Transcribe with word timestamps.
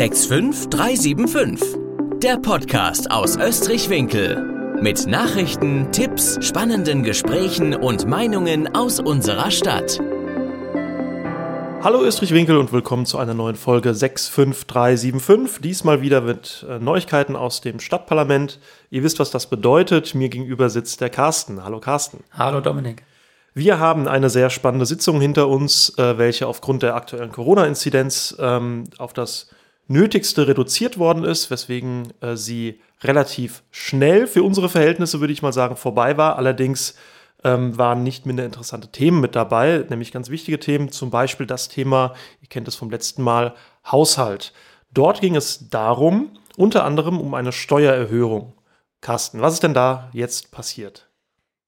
65375. 0.00 1.76
Der 2.22 2.38
Podcast 2.38 3.10
aus 3.10 3.36
Österreich-Winkel. 3.36 4.80
Mit 4.80 5.06
Nachrichten, 5.06 5.92
Tipps, 5.92 6.38
spannenden 6.40 7.02
Gesprächen 7.02 7.74
und 7.74 8.06
Meinungen 8.06 8.74
aus 8.74 8.98
unserer 8.98 9.50
Stadt. 9.50 10.00
Hallo 11.82 12.02
Österreich-Winkel 12.02 12.56
und 12.56 12.72
willkommen 12.72 13.04
zu 13.04 13.18
einer 13.18 13.34
neuen 13.34 13.56
Folge 13.56 13.92
65375. 13.92 15.60
Diesmal 15.60 16.00
wieder 16.00 16.22
mit 16.22 16.64
äh, 16.66 16.78
Neuigkeiten 16.78 17.36
aus 17.36 17.60
dem 17.60 17.78
Stadtparlament. 17.78 18.58
Ihr 18.88 19.02
wisst, 19.02 19.18
was 19.18 19.30
das 19.30 19.50
bedeutet. 19.50 20.14
Mir 20.14 20.30
gegenüber 20.30 20.70
sitzt 20.70 21.02
der 21.02 21.10
Carsten. 21.10 21.62
Hallo 21.62 21.78
Carsten. 21.78 22.24
Hallo 22.32 22.62
Dominik. 22.62 23.02
Wir 23.52 23.78
haben 23.78 24.08
eine 24.08 24.30
sehr 24.30 24.48
spannende 24.48 24.86
Sitzung 24.86 25.20
hinter 25.20 25.48
uns, 25.48 25.92
äh, 25.98 26.16
welche 26.16 26.46
aufgrund 26.46 26.82
der 26.82 26.94
aktuellen 26.94 27.32
Corona-Inzidenz 27.32 28.34
ähm, 28.40 28.84
auf 28.96 29.12
das 29.12 29.50
Nötigste 29.90 30.46
reduziert 30.46 30.98
worden 30.98 31.24
ist, 31.24 31.50
weswegen 31.50 32.12
äh, 32.20 32.36
sie 32.36 32.80
relativ 33.02 33.64
schnell 33.72 34.28
für 34.28 34.44
unsere 34.44 34.68
Verhältnisse, 34.68 35.18
würde 35.18 35.32
ich 35.32 35.42
mal 35.42 35.52
sagen, 35.52 35.74
vorbei 35.74 36.16
war. 36.16 36.36
Allerdings 36.36 36.94
ähm, 37.42 37.76
waren 37.76 38.04
nicht 38.04 38.24
minder 38.24 38.44
interessante 38.44 38.92
Themen 38.92 39.20
mit 39.20 39.34
dabei, 39.34 39.84
nämlich 39.88 40.12
ganz 40.12 40.30
wichtige 40.30 40.60
Themen, 40.60 40.92
zum 40.92 41.10
Beispiel 41.10 41.46
das 41.46 41.68
Thema, 41.68 42.14
ihr 42.40 42.48
kennt 42.48 42.68
es 42.68 42.76
vom 42.76 42.88
letzten 42.88 43.24
Mal, 43.24 43.54
Haushalt. 43.84 44.52
Dort 44.92 45.20
ging 45.20 45.34
es 45.34 45.70
darum, 45.70 46.38
unter 46.56 46.84
anderem 46.84 47.20
um 47.20 47.34
eine 47.34 47.50
Steuererhöhung. 47.50 48.52
Carsten, 49.00 49.40
was 49.40 49.54
ist 49.54 49.64
denn 49.64 49.74
da 49.74 50.08
jetzt 50.12 50.52
passiert? 50.52 51.10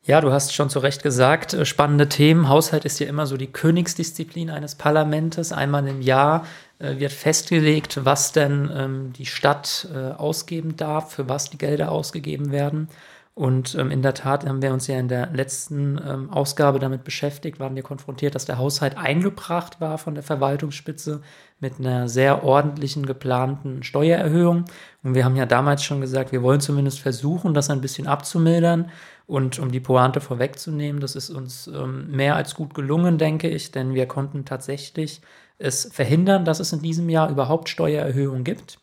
Ja, 0.04 0.20
du 0.20 0.32
hast 0.32 0.52
schon 0.52 0.68
zu 0.68 0.80
Recht 0.80 1.04
gesagt, 1.04 1.54
äh, 1.54 1.64
spannende 1.64 2.08
Themen. 2.08 2.48
Haushalt 2.48 2.84
ist 2.84 2.98
ja 2.98 3.06
immer 3.06 3.26
so 3.26 3.36
die 3.36 3.52
Königsdisziplin 3.52 4.50
eines 4.50 4.74
Parlamentes. 4.74 5.52
Einmal 5.52 5.86
im 5.86 6.02
Jahr 6.02 6.44
wird 6.82 7.12
festgelegt, 7.12 8.04
was 8.04 8.32
denn 8.32 8.70
ähm, 8.74 9.12
die 9.12 9.26
Stadt 9.26 9.88
äh, 9.94 10.12
ausgeben 10.12 10.76
darf, 10.76 11.12
für 11.12 11.28
was 11.28 11.50
die 11.50 11.58
Gelder 11.58 11.92
ausgegeben 11.92 12.50
werden. 12.50 12.88
Und 13.34 13.74
ähm, 13.76 13.90
in 13.90 14.02
der 14.02 14.12
Tat 14.12 14.46
haben 14.46 14.60
wir 14.60 14.74
uns 14.74 14.88
ja 14.88 14.98
in 14.98 15.08
der 15.08 15.30
letzten 15.32 15.98
ähm, 16.06 16.28
Ausgabe 16.30 16.78
damit 16.78 17.02
beschäftigt, 17.02 17.58
waren 17.60 17.74
wir 17.74 17.82
konfrontiert, 17.82 18.34
dass 18.34 18.44
der 18.44 18.58
Haushalt 18.58 18.98
eingebracht 18.98 19.80
war 19.80 19.96
von 19.96 20.14
der 20.14 20.22
Verwaltungsspitze 20.22 21.22
mit 21.58 21.78
einer 21.78 22.08
sehr 22.10 22.44
ordentlichen 22.44 23.06
geplanten 23.06 23.82
Steuererhöhung. 23.84 24.66
Und 25.02 25.14
wir 25.14 25.24
haben 25.24 25.36
ja 25.36 25.46
damals 25.46 25.82
schon 25.82 26.02
gesagt, 26.02 26.30
wir 26.32 26.42
wollen 26.42 26.60
zumindest 26.60 27.00
versuchen, 27.00 27.54
das 27.54 27.70
ein 27.70 27.80
bisschen 27.80 28.06
abzumildern. 28.06 28.90
Und 29.26 29.58
um 29.58 29.72
die 29.72 29.80
Pointe 29.80 30.20
vorwegzunehmen, 30.20 31.00
das 31.00 31.16
ist 31.16 31.30
uns 31.30 31.68
ähm, 31.68 32.10
mehr 32.10 32.36
als 32.36 32.54
gut 32.54 32.74
gelungen, 32.74 33.16
denke 33.16 33.48
ich, 33.48 33.70
denn 33.70 33.94
wir 33.94 34.06
konnten 34.06 34.44
tatsächlich 34.44 35.22
es 35.62 35.88
verhindern, 35.92 36.44
dass 36.44 36.60
es 36.60 36.72
in 36.72 36.82
diesem 36.82 37.08
Jahr 37.08 37.30
überhaupt 37.30 37.68
Steuererhöhungen 37.68 38.44
gibt. 38.44 38.78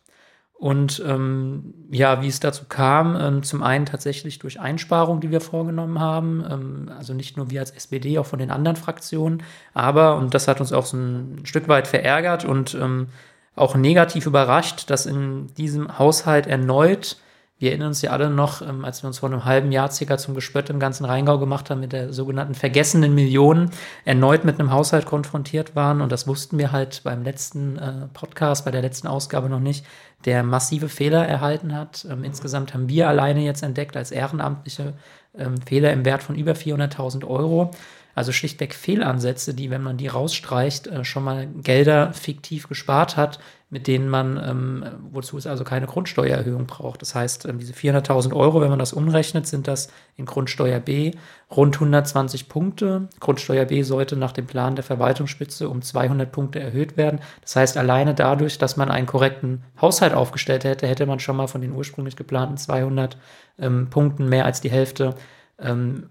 Und 0.60 1.02
ähm, 1.06 1.72
ja, 1.90 2.20
wie 2.20 2.28
es 2.28 2.38
dazu 2.38 2.64
kam, 2.68 3.16
ähm, 3.18 3.42
zum 3.42 3.62
einen 3.62 3.86
tatsächlich 3.86 4.38
durch 4.38 4.60
Einsparungen, 4.60 5.22
die 5.22 5.30
wir 5.30 5.40
vorgenommen 5.40 6.00
haben, 6.00 6.44
ähm, 6.50 6.90
also 6.94 7.14
nicht 7.14 7.38
nur 7.38 7.50
wir 7.50 7.60
als 7.60 7.70
SPD, 7.70 8.18
auch 8.18 8.26
von 8.26 8.38
den 8.38 8.50
anderen 8.50 8.76
Fraktionen, 8.76 9.42
aber, 9.72 10.16
und 10.16 10.34
das 10.34 10.48
hat 10.48 10.60
uns 10.60 10.74
auch 10.74 10.84
so 10.84 10.98
ein 10.98 11.40
Stück 11.44 11.66
weit 11.68 11.86
verärgert 11.86 12.44
und 12.44 12.74
ähm, 12.74 13.08
auch 13.56 13.74
negativ 13.74 14.26
überrascht, 14.26 14.90
dass 14.90 15.06
in 15.06 15.46
diesem 15.54 15.98
Haushalt 15.98 16.46
erneut 16.46 17.16
wir 17.60 17.70
erinnern 17.70 17.88
uns 17.88 18.00
ja 18.00 18.10
alle 18.10 18.30
noch, 18.30 18.62
ähm, 18.62 18.86
als 18.86 19.02
wir 19.02 19.08
uns 19.08 19.18
vor 19.18 19.28
einem 19.28 19.44
halben 19.44 19.70
Jahr 19.70 19.90
circa 19.90 20.16
zum 20.16 20.34
Gespött 20.34 20.70
im 20.70 20.80
ganzen 20.80 21.04
Rheingau 21.04 21.38
gemacht 21.38 21.68
haben 21.68 21.80
mit 21.80 21.92
der 21.92 22.10
sogenannten 22.10 22.54
vergessenen 22.54 23.14
Millionen, 23.14 23.70
erneut 24.06 24.46
mit 24.46 24.58
einem 24.58 24.72
Haushalt 24.72 25.04
konfrontiert 25.04 25.76
waren. 25.76 26.00
Und 26.00 26.10
das 26.10 26.26
wussten 26.26 26.56
wir 26.56 26.72
halt 26.72 27.02
beim 27.04 27.22
letzten 27.22 27.76
äh, 27.76 28.06
Podcast, 28.14 28.64
bei 28.64 28.70
der 28.70 28.80
letzten 28.80 29.08
Ausgabe 29.08 29.50
noch 29.50 29.60
nicht, 29.60 29.84
der 30.24 30.42
massive 30.42 30.88
Fehler 30.88 31.28
erhalten 31.28 31.76
hat. 31.76 32.06
Ähm, 32.10 32.24
insgesamt 32.24 32.72
haben 32.72 32.88
wir 32.88 33.08
alleine 33.08 33.42
jetzt 33.42 33.62
entdeckt 33.62 33.94
als 33.94 34.10
Ehrenamtliche 34.10 34.94
ähm, 35.36 35.56
Fehler 35.60 35.92
im 35.92 36.06
Wert 36.06 36.22
von 36.22 36.36
über 36.36 36.52
400.000 36.52 37.26
Euro. 37.26 37.72
Also 38.14 38.32
schlichtweg 38.32 38.74
Fehlansätze, 38.74 39.52
die, 39.52 39.68
wenn 39.68 39.82
man 39.82 39.98
die 39.98 40.08
rausstreicht, 40.08 40.86
äh, 40.86 41.04
schon 41.04 41.24
mal 41.24 41.46
Gelder 41.62 42.14
fiktiv 42.14 42.68
gespart 42.68 43.18
hat, 43.18 43.38
mit 43.72 43.86
denen 43.86 44.08
man, 44.08 44.36
ähm, 44.36 44.84
wozu 45.12 45.38
es 45.38 45.46
also 45.46 45.62
keine 45.62 45.86
Grundsteuererhöhung 45.86 46.66
braucht. 46.66 47.00
Das 47.02 47.14
heißt, 47.14 47.46
ähm, 47.46 47.58
diese 47.58 47.72
400.000 47.72 48.34
Euro, 48.34 48.60
wenn 48.60 48.68
man 48.68 48.80
das 48.80 48.92
umrechnet, 48.92 49.46
sind 49.46 49.68
das 49.68 49.92
in 50.16 50.26
Grundsteuer 50.26 50.80
B 50.80 51.12
rund 51.56 51.76
120 51.76 52.48
Punkte. 52.48 53.08
Grundsteuer 53.20 53.64
B 53.66 53.82
sollte 53.82 54.16
nach 54.16 54.32
dem 54.32 54.46
Plan 54.46 54.74
der 54.74 54.82
Verwaltungsspitze 54.82 55.68
um 55.68 55.82
200 55.82 56.32
Punkte 56.32 56.58
erhöht 56.58 56.96
werden. 56.96 57.20
Das 57.42 57.54
heißt, 57.54 57.76
alleine 57.76 58.12
dadurch, 58.14 58.58
dass 58.58 58.76
man 58.76 58.90
einen 58.90 59.06
korrekten 59.06 59.62
Haushalt 59.80 60.14
aufgestellt 60.14 60.64
hätte, 60.64 60.88
hätte 60.88 61.06
man 61.06 61.20
schon 61.20 61.36
mal 61.36 61.46
von 61.46 61.60
den 61.60 61.72
ursprünglich 61.72 62.16
geplanten 62.16 62.56
200 62.56 63.16
ähm, 63.60 63.88
Punkten 63.88 64.28
mehr 64.28 64.46
als 64.46 64.60
die 64.60 64.70
Hälfte 64.70 65.14
ähm, 65.60 66.08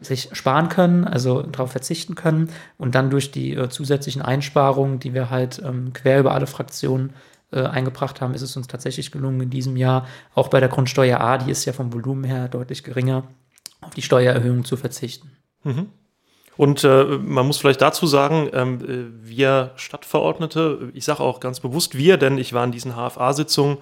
sich 0.00 0.28
sparen 0.32 0.68
können, 0.68 1.04
also 1.04 1.42
darauf 1.42 1.72
verzichten 1.72 2.14
können 2.14 2.50
und 2.78 2.94
dann 2.94 3.10
durch 3.10 3.30
die 3.30 3.54
äh, 3.54 3.68
zusätzlichen 3.68 4.22
Einsparungen, 4.22 4.98
die 4.98 5.14
wir 5.14 5.30
halt 5.30 5.60
ähm, 5.64 5.92
quer 5.92 6.20
über 6.20 6.34
alle 6.34 6.46
Fraktionen 6.46 7.14
äh, 7.52 7.62
eingebracht 7.62 8.20
haben, 8.20 8.34
ist 8.34 8.42
es 8.42 8.56
uns 8.56 8.66
tatsächlich 8.66 9.10
gelungen, 9.10 9.40
in 9.40 9.50
diesem 9.50 9.76
Jahr 9.76 10.06
auch 10.34 10.48
bei 10.48 10.60
der 10.60 10.68
Grundsteuer 10.68 11.20
A, 11.20 11.38
die 11.38 11.50
ist 11.50 11.64
ja 11.64 11.72
vom 11.72 11.92
Volumen 11.92 12.24
her 12.24 12.48
deutlich 12.48 12.84
geringer, 12.84 13.24
auf 13.80 13.94
die 13.94 14.02
Steuererhöhung 14.02 14.64
zu 14.64 14.76
verzichten. 14.76 15.30
Mhm. 15.64 15.86
Und 16.56 16.84
äh, 16.84 17.04
man 17.04 17.46
muss 17.46 17.58
vielleicht 17.58 17.82
dazu 17.82 18.06
sagen, 18.06 18.48
ähm, 18.52 18.80
äh, 18.80 19.28
wir 19.28 19.72
Stadtverordnete, 19.76 20.90
ich 20.94 21.04
sage 21.04 21.20
auch 21.20 21.40
ganz 21.40 21.60
bewusst 21.60 21.96
wir, 21.96 22.16
denn 22.16 22.38
ich 22.38 22.52
war 22.52 22.64
in 22.64 22.72
diesen 22.72 22.94
HFA-Sitzungen 22.94 23.76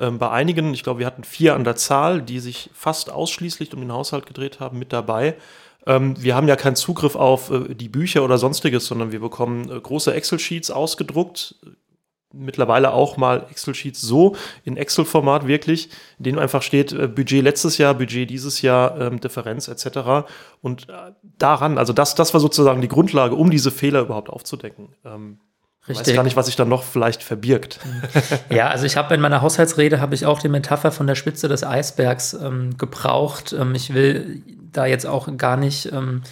ähm, 0.00 0.18
bei 0.18 0.30
einigen, 0.30 0.72
ich 0.74 0.82
glaube, 0.82 1.00
wir 1.00 1.06
hatten 1.06 1.24
vier 1.24 1.54
an 1.54 1.64
der 1.64 1.76
Zahl, 1.76 2.22
die 2.22 2.40
sich 2.40 2.70
fast 2.72 3.10
ausschließlich 3.10 3.72
um 3.74 3.80
den 3.80 3.92
Haushalt 3.92 4.26
gedreht 4.26 4.60
haben, 4.60 4.78
mit 4.78 4.92
dabei. 4.92 5.36
Ähm, 5.86 6.20
wir 6.22 6.34
haben 6.34 6.48
ja 6.48 6.56
keinen 6.56 6.76
Zugriff 6.76 7.16
auf 7.16 7.50
äh, 7.50 7.74
die 7.74 7.88
Bücher 7.88 8.24
oder 8.24 8.38
sonstiges, 8.38 8.86
sondern 8.86 9.12
wir 9.12 9.20
bekommen 9.20 9.70
äh, 9.70 9.80
große 9.80 10.12
Excel-Sheets 10.12 10.70
ausgedruckt, 10.70 11.54
mittlerweile 12.32 12.92
auch 12.92 13.16
mal 13.16 13.46
Excel-Sheets 13.50 14.00
so 14.00 14.36
in 14.64 14.76
Excel-Format 14.76 15.46
wirklich, 15.46 15.88
in 16.18 16.24
denen 16.24 16.38
einfach 16.38 16.62
steht, 16.62 16.92
äh, 16.92 17.08
Budget 17.08 17.42
letztes 17.42 17.78
Jahr, 17.78 17.94
Budget 17.94 18.28
dieses 18.28 18.62
Jahr, 18.62 19.00
ähm, 19.00 19.20
Differenz 19.20 19.68
etc. 19.68 20.28
Und 20.60 20.88
äh, 20.88 21.12
daran, 21.22 21.78
also 21.78 21.92
das, 21.92 22.14
das 22.14 22.34
war 22.34 22.40
sozusagen 22.40 22.80
die 22.80 22.88
Grundlage, 22.88 23.34
um 23.34 23.50
diese 23.50 23.70
Fehler 23.70 24.02
überhaupt 24.02 24.30
aufzudecken. 24.30 24.90
Ähm, 25.04 25.38
Richtig. 25.88 26.02
Ich 26.02 26.08
weiß 26.08 26.16
gar 26.16 26.22
nicht, 26.24 26.36
was 26.36 26.46
sich 26.46 26.56
dann 26.56 26.68
noch 26.68 26.82
vielleicht 26.82 27.22
verbirgt. 27.22 27.80
Ja, 28.50 28.68
also 28.68 28.86
ich 28.86 28.96
habe 28.96 29.14
in 29.14 29.20
meiner 29.20 29.42
Haushaltsrede 29.42 30.00
habe 30.00 30.14
ich 30.14 30.26
auch 30.26 30.40
die 30.40 30.48
Metapher 30.48 30.90
von 30.90 31.06
der 31.06 31.14
Spitze 31.14 31.48
des 31.48 31.64
Eisbergs 31.64 32.34
ähm, 32.34 32.76
gebraucht. 32.76 33.54
Ähm, 33.58 33.74
ich 33.74 33.94
will 33.94 34.42
da 34.72 34.86
jetzt 34.86 35.06
auch 35.06 35.28
gar 35.36 35.56
nicht 35.56 35.92
ähm, 35.92 36.22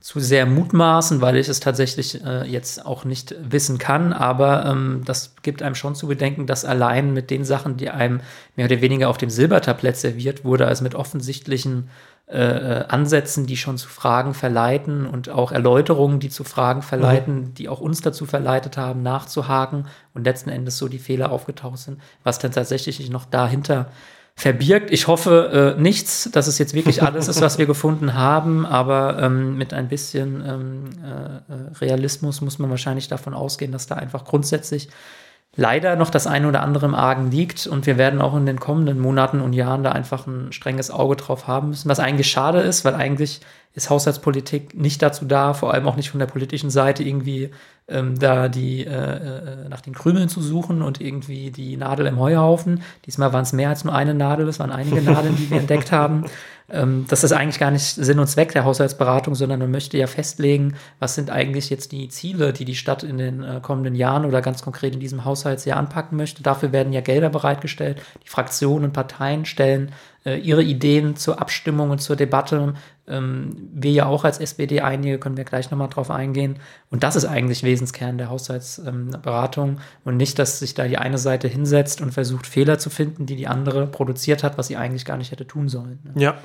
zu 0.00 0.18
sehr 0.18 0.46
mutmaßen, 0.46 1.20
weil 1.20 1.36
ich 1.36 1.48
es 1.48 1.60
tatsächlich 1.60 2.24
äh, 2.24 2.46
jetzt 2.46 2.84
auch 2.84 3.04
nicht 3.04 3.34
wissen 3.40 3.78
kann. 3.78 4.12
Aber 4.12 4.64
ähm, 4.64 5.02
das 5.04 5.34
gibt 5.42 5.62
einem 5.62 5.74
schon 5.74 5.94
zu 5.94 6.08
bedenken, 6.08 6.46
dass 6.46 6.64
allein 6.64 7.12
mit 7.12 7.30
den 7.30 7.44
Sachen, 7.44 7.76
die 7.76 7.90
einem 7.90 8.20
mehr 8.56 8.66
oder 8.66 8.80
weniger 8.80 9.08
auf 9.10 9.18
dem 9.18 9.30
Silbertablett 9.30 9.96
serviert 9.96 10.44
wurde, 10.44 10.66
also 10.66 10.82
mit 10.84 10.94
offensichtlichen 10.94 11.88
äh, 12.30 12.38
äh 12.38 12.84
Ansätzen, 12.88 13.46
die 13.46 13.56
schon 13.56 13.78
zu 13.78 13.88
Fragen 13.88 14.34
verleiten 14.34 15.06
und 15.06 15.28
auch 15.28 15.52
Erläuterungen, 15.52 16.20
die 16.20 16.30
zu 16.30 16.44
Fragen 16.44 16.82
verleiten, 16.82 17.34
mhm. 17.34 17.54
die 17.54 17.68
auch 17.68 17.80
uns 17.80 18.00
dazu 18.00 18.26
verleitet 18.26 18.76
haben, 18.76 19.02
nachzuhaken 19.02 19.86
und 20.14 20.24
letzten 20.24 20.50
Endes 20.50 20.78
so 20.78 20.88
die 20.88 20.98
Fehler 20.98 21.32
aufgetaucht 21.32 21.78
sind, 21.78 22.00
was 22.22 22.38
dann 22.38 22.52
tatsächlich 22.52 23.10
noch 23.10 23.24
dahinter 23.24 23.90
verbirgt. 24.40 24.90
Ich 24.90 25.06
hoffe 25.06 25.76
äh, 25.76 25.80
nichts, 25.80 26.30
dass 26.32 26.46
es 26.46 26.58
jetzt 26.58 26.72
wirklich 26.72 27.02
alles 27.02 27.28
ist, 27.28 27.40
was 27.42 27.58
wir 27.58 27.66
gefunden 27.74 28.14
haben, 28.14 28.64
aber 28.64 29.18
ähm, 29.20 29.56
mit 29.58 29.74
ein 29.74 29.88
bisschen 29.88 30.42
ähm, 30.46 30.84
äh, 31.04 31.52
äh, 31.52 31.72
Realismus 31.80 32.40
muss 32.40 32.58
man 32.58 32.70
wahrscheinlich 32.70 33.08
davon 33.08 33.34
ausgehen, 33.34 33.70
dass 33.70 33.86
da 33.86 33.96
einfach 33.96 34.24
grundsätzlich 34.24 34.88
leider 35.60 35.94
noch 35.94 36.08
das 36.08 36.26
eine 36.26 36.48
oder 36.48 36.62
andere 36.62 36.86
im 36.86 36.94
Argen 36.94 37.30
liegt 37.30 37.66
und 37.66 37.84
wir 37.84 37.98
werden 37.98 38.22
auch 38.22 38.34
in 38.34 38.46
den 38.46 38.58
kommenden 38.58 38.98
Monaten 38.98 39.42
und 39.42 39.52
Jahren 39.52 39.82
da 39.82 39.92
einfach 39.92 40.26
ein 40.26 40.52
strenges 40.52 40.90
Auge 40.90 41.16
drauf 41.16 41.46
haben 41.46 41.68
müssen, 41.68 41.90
was 41.90 42.00
eigentlich 42.00 42.30
schade 42.30 42.60
ist, 42.60 42.86
weil 42.86 42.94
eigentlich 42.94 43.42
ist 43.74 43.90
Haushaltspolitik 43.90 44.74
nicht 44.74 45.00
dazu 45.00 45.24
da, 45.24 45.54
vor 45.54 45.72
allem 45.72 45.86
auch 45.86 45.96
nicht 45.96 46.10
von 46.10 46.18
der 46.18 46.26
politischen 46.26 46.70
Seite 46.70 47.04
irgendwie 47.04 47.50
ähm, 47.90 48.18
da 48.18 48.48
die 48.48 48.86
äh, 48.86 48.90
äh, 48.90 49.68
nach 49.68 49.80
den 49.80 49.94
Krümeln 49.94 50.28
zu 50.28 50.40
suchen 50.40 50.82
und 50.82 51.00
irgendwie 51.00 51.50
die 51.50 51.76
Nadel 51.76 52.06
im 52.06 52.18
Heuhaufen. 52.18 52.82
Diesmal 53.06 53.32
waren 53.32 53.42
es 53.42 53.52
mehr 53.52 53.68
als 53.68 53.84
nur 53.84 53.94
eine 53.94 54.14
Nadel, 54.14 54.48
es 54.48 54.60
waren 54.60 54.70
einige 54.70 55.02
Nadeln, 55.02 55.36
die 55.36 55.50
wir 55.50 55.58
entdeckt 55.60 55.92
haben. 55.92 56.24
Ähm, 56.68 57.06
das 57.08 57.24
ist 57.24 57.32
eigentlich 57.32 57.58
gar 57.58 57.70
nicht 57.70 57.84
Sinn 57.84 58.18
und 58.18 58.28
Zweck 58.28 58.52
der 58.52 58.64
Haushaltsberatung, 58.64 59.34
sondern 59.34 59.58
man 59.58 59.70
möchte 59.70 59.98
ja 59.98 60.06
festlegen, 60.06 60.74
was 61.00 61.16
sind 61.16 61.30
eigentlich 61.30 61.68
jetzt 61.68 61.92
die 61.92 62.08
Ziele, 62.08 62.52
die 62.52 62.64
die 62.64 62.76
Stadt 62.76 63.02
in 63.02 63.18
den 63.18 63.42
äh, 63.42 63.60
kommenden 63.60 63.96
Jahren 63.96 64.24
oder 64.24 64.40
ganz 64.40 64.62
konkret 64.62 64.94
in 64.94 65.00
diesem 65.00 65.24
Haushaltsjahr 65.24 65.78
anpacken 65.78 66.16
möchte. 66.16 66.42
Dafür 66.42 66.72
werden 66.72 66.92
ja 66.92 67.00
Gelder 67.00 67.28
bereitgestellt. 67.28 68.00
Die 68.24 68.28
Fraktionen 68.28 68.84
und 68.84 68.92
Parteien 68.92 69.44
stellen 69.44 69.92
äh, 70.24 70.36
ihre 70.38 70.62
Ideen 70.62 71.16
zur 71.16 71.40
Abstimmung 71.40 71.90
und 71.90 72.00
zur 72.00 72.16
Debatte. 72.16 72.74
Ähm, 73.06 73.70
wir 73.72 73.90
ja 73.90 74.06
auch 74.06 74.24
als 74.24 74.38
SPD 74.38 74.80
einige, 74.80 75.18
können 75.18 75.36
wir 75.36 75.44
gleich 75.44 75.70
nochmal 75.70 75.88
drauf 75.88 76.10
eingehen. 76.10 76.56
Und 76.90 77.02
das 77.02 77.16
ist 77.16 77.24
eigentlich 77.24 77.62
Wesenskern 77.62 78.18
der 78.18 78.30
Haushaltsberatung 78.30 79.68
ähm, 79.70 79.78
und 80.04 80.16
nicht, 80.16 80.38
dass 80.38 80.58
sich 80.58 80.74
da 80.74 80.86
die 80.86 80.98
eine 80.98 81.18
Seite 81.18 81.48
hinsetzt 81.48 82.00
und 82.00 82.12
versucht, 82.12 82.46
Fehler 82.46 82.78
zu 82.78 82.90
finden, 82.90 83.26
die 83.26 83.36
die 83.36 83.48
andere 83.48 83.86
produziert 83.86 84.42
hat, 84.42 84.58
was 84.58 84.66
sie 84.66 84.76
eigentlich 84.76 85.04
gar 85.04 85.16
nicht 85.16 85.32
hätte 85.32 85.46
tun 85.46 85.68
sollen. 85.68 85.98
Ne? 86.04 86.22
Ja, 86.22 86.38